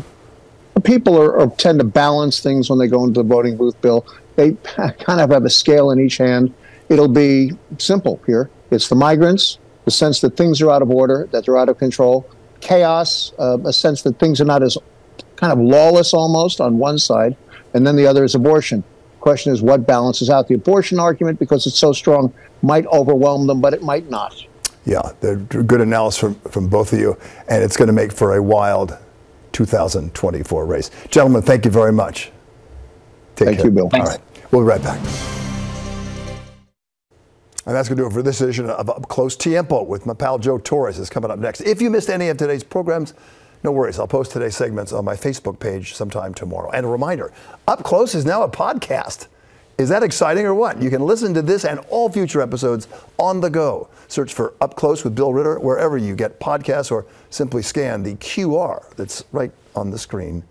People 0.84 1.20
are, 1.20 1.40
are, 1.40 1.50
tend 1.52 1.80
to 1.80 1.86
balance 1.86 2.42
things 2.42 2.70
when 2.70 2.78
they 2.78 2.88
go 2.88 3.04
into 3.06 3.24
the 3.24 3.28
voting 3.28 3.56
booth, 3.56 3.80
Bill. 3.82 4.06
They 4.36 4.52
kind 4.76 5.22
of 5.22 5.30
have 5.32 5.46
a 5.46 5.50
scale 5.50 5.92
in 5.92 6.00
each 6.00 6.18
hand. 6.18 6.54
It'll 6.90 7.08
be 7.08 7.52
simple 7.78 8.20
here. 8.26 8.50
It's 8.72 8.90
the 8.90 8.96
migrants, 8.96 9.58
the 9.88 9.92
sense 9.92 10.20
that 10.20 10.36
things 10.36 10.62
are 10.62 10.70
out 10.70 10.82
of 10.82 10.92
order, 10.92 11.30
that 11.32 11.46
they're 11.46 11.58
out 11.58 11.70
of 11.70 11.78
control, 11.78 12.30
chaos, 12.60 13.32
uh, 13.40 13.58
a 13.64 13.72
sense 13.72 14.02
that 14.02 14.20
things 14.20 14.42
are 14.42 14.46
not 14.46 14.62
as 14.62 14.78
kind 15.38 15.54
of 15.54 15.60
lawless 15.60 16.14
almost 16.14 16.60
on 16.60 16.78
one 16.78 17.00
side, 17.00 17.38
and 17.74 17.88
then 17.88 17.96
the 17.96 18.06
other 18.06 18.26
is 18.26 18.36
abortion. 18.36 18.84
Question 19.22 19.54
is 19.54 19.62
what 19.62 19.88
balances 19.88 20.30
out 20.30 20.50
the 20.50 20.56
abortion 20.56 21.00
argument 21.00 21.40
because 21.40 21.66
it's 21.66 21.80
so 21.80 21.94
strong 21.94 22.34
might 22.62 22.86
overwhelm 22.88 23.48
them, 23.48 23.62
but 23.62 23.74
it 23.74 23.82
might 23.82 24.10
not. 24.10 24.36
Yeah, 24.84 25.14
good 25.22 25.80
analysis 25.80 26.20
from, 26.20 26.36
from 26.52 26.68
both 26.68 26.92
of 26.92 27.00
you, 27.00 27.18
and 27.48 27.64
it's 27.64 27.78
going 27.78 27.88
to 27.88 27.94
make 27.94 28.12
for 28.12 28.36
a 28.36 28.44
wild 28.44 28.98
2024 29.54 30.66
race. 30.66 30.92
Gentlemen, 31.10 31.44
thank 31.44 31.64
you 31.64 31.72
very 31.72 31.94
much. 31.94 32.30
Take 33.38 33.46
thank 33.46 33.58
care. 33.60 33.68
you, 33.68 33.72
Bill. 33.72 33.90
Thanks. 33.90 34.10
All 34.10 34.16
right, 34.18 34.52
we'll 34.52 34.64
be 34.64 34.68
right 34.68 34.84
back. 34.84 35.37
And 37.68 37.76
that's 37.76 37.90
going 37.90 37.98
to 37.98 38.04
do 38.04 38.08
it 38.08 38.14
for 38.14 38.22
this 38.22 38.40
edition 38.40 38.70
of 38.70 38.90
Up 38.90 39.10
Close 39.10 39.36
Tiempo 39.36 39.84
with 39.84 40.06
my 40.06 40.14
pal 40.14 40.40
Joe 40.40 40.58
Torres 40.58 40.98
is 41.00 41.10
coming 41.10 41.30
up 41.30 41.38
next. 41.38 41.60
If 41.60 41.82
you 41.82 41.90
missed 41.90 42.10
any 42.10 42.30
of 42.30 42.38
today's 42.38 42.64
programs, 42.64 43.14
no 43.62 43.74
worries. 43.74 44.00
I'll 44.00 44.08
post 44.08 44.32
today's 44.32 44.56
segments 44.56 44.94
on 44.94 45.04
my 45.04 45.16
Facebook 45.16 45.60
page 45.60 45.94
sometime 45.94 46.34
tomorrow. 46.34 46.72
And 46.72 46.86
a 46.86 46.90
reminder, 46.90 47.34
Up 47.68 47.84
Close 47.84 48.16
is 48.16 48.24
now 48.24 48.44
a 48.44 48.50
podcast. 48.50 49.28
Is 49.78 49.90
that 49.90 50.02
exciting 50.02 50.46
or 50.46 50.56
what? 50.56 50.82
You 50.82 50.90
can 50.90 51.02
listen 51.02 51.34
to 51.34 51.42
this 51.42 51.66
and 51.66 51.82
all 51.90 52.10
future 52.10 52.40
episodes 52.40 52.88
on 53.18 53.42
the 53.42 53.50
go. 53.50 53.90
Search 54.08 54.34
for 54.34 54.54
Up 54.62 54.78
Close 54.78 55.04
with 55.04 55.14
Bill 55.14 55.34
Ritter 55.34 55.60
wherever 55.60 55.98
you 55.98 56.16
get 56.16 56.40
podcasts 56.40 56.90
or 56.90 57.06
simply 57.32 57.62
scan 57.62 58.02
the 58.02 58.16
QR 58.16 58.96
that's 58.96 59.26
right 59.34 59.52
on 59.76 59.92
the 59.92 60.00
screen 60.00 60.42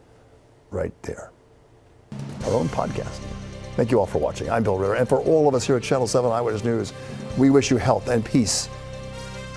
right 0.71 0.93
there. 1.03 1.31
Our 2.45 2.53
own 2.53 2.69
podcast. 2.69 3.23
Thank 3.77 3.91
you 3.91 4.01
all 4.01 4.07
for 4.07 4.19
watching. 4.19 4.49
I'm 4.49 4.63
Bill 4.63 4.79
Ritter. 4.79 4.95
And 4.95 5.07
for 5.07 5.21
all 5.21 5.49
of 5.49 5.55
us 5.55 5.67
here 5.67 5.77
at 5.77 5.83
Channel 5.83 6.07
7 6.07 6.33
Eyewitness 6.33 6.65
News, 6.65 6.95
we 7.37 7.51
wish 7.51 7.71
you 7.71 7.77
health 7.77 8.09
and 8.09 8.25
peace. 8.25 8.71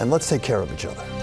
And 0.01 0.12
let's 0.12 0.27
take 0.27 0.41
care 0.41 0.60
of 0.60 0.73
each 0.73 0.86
other. 0.86 1.18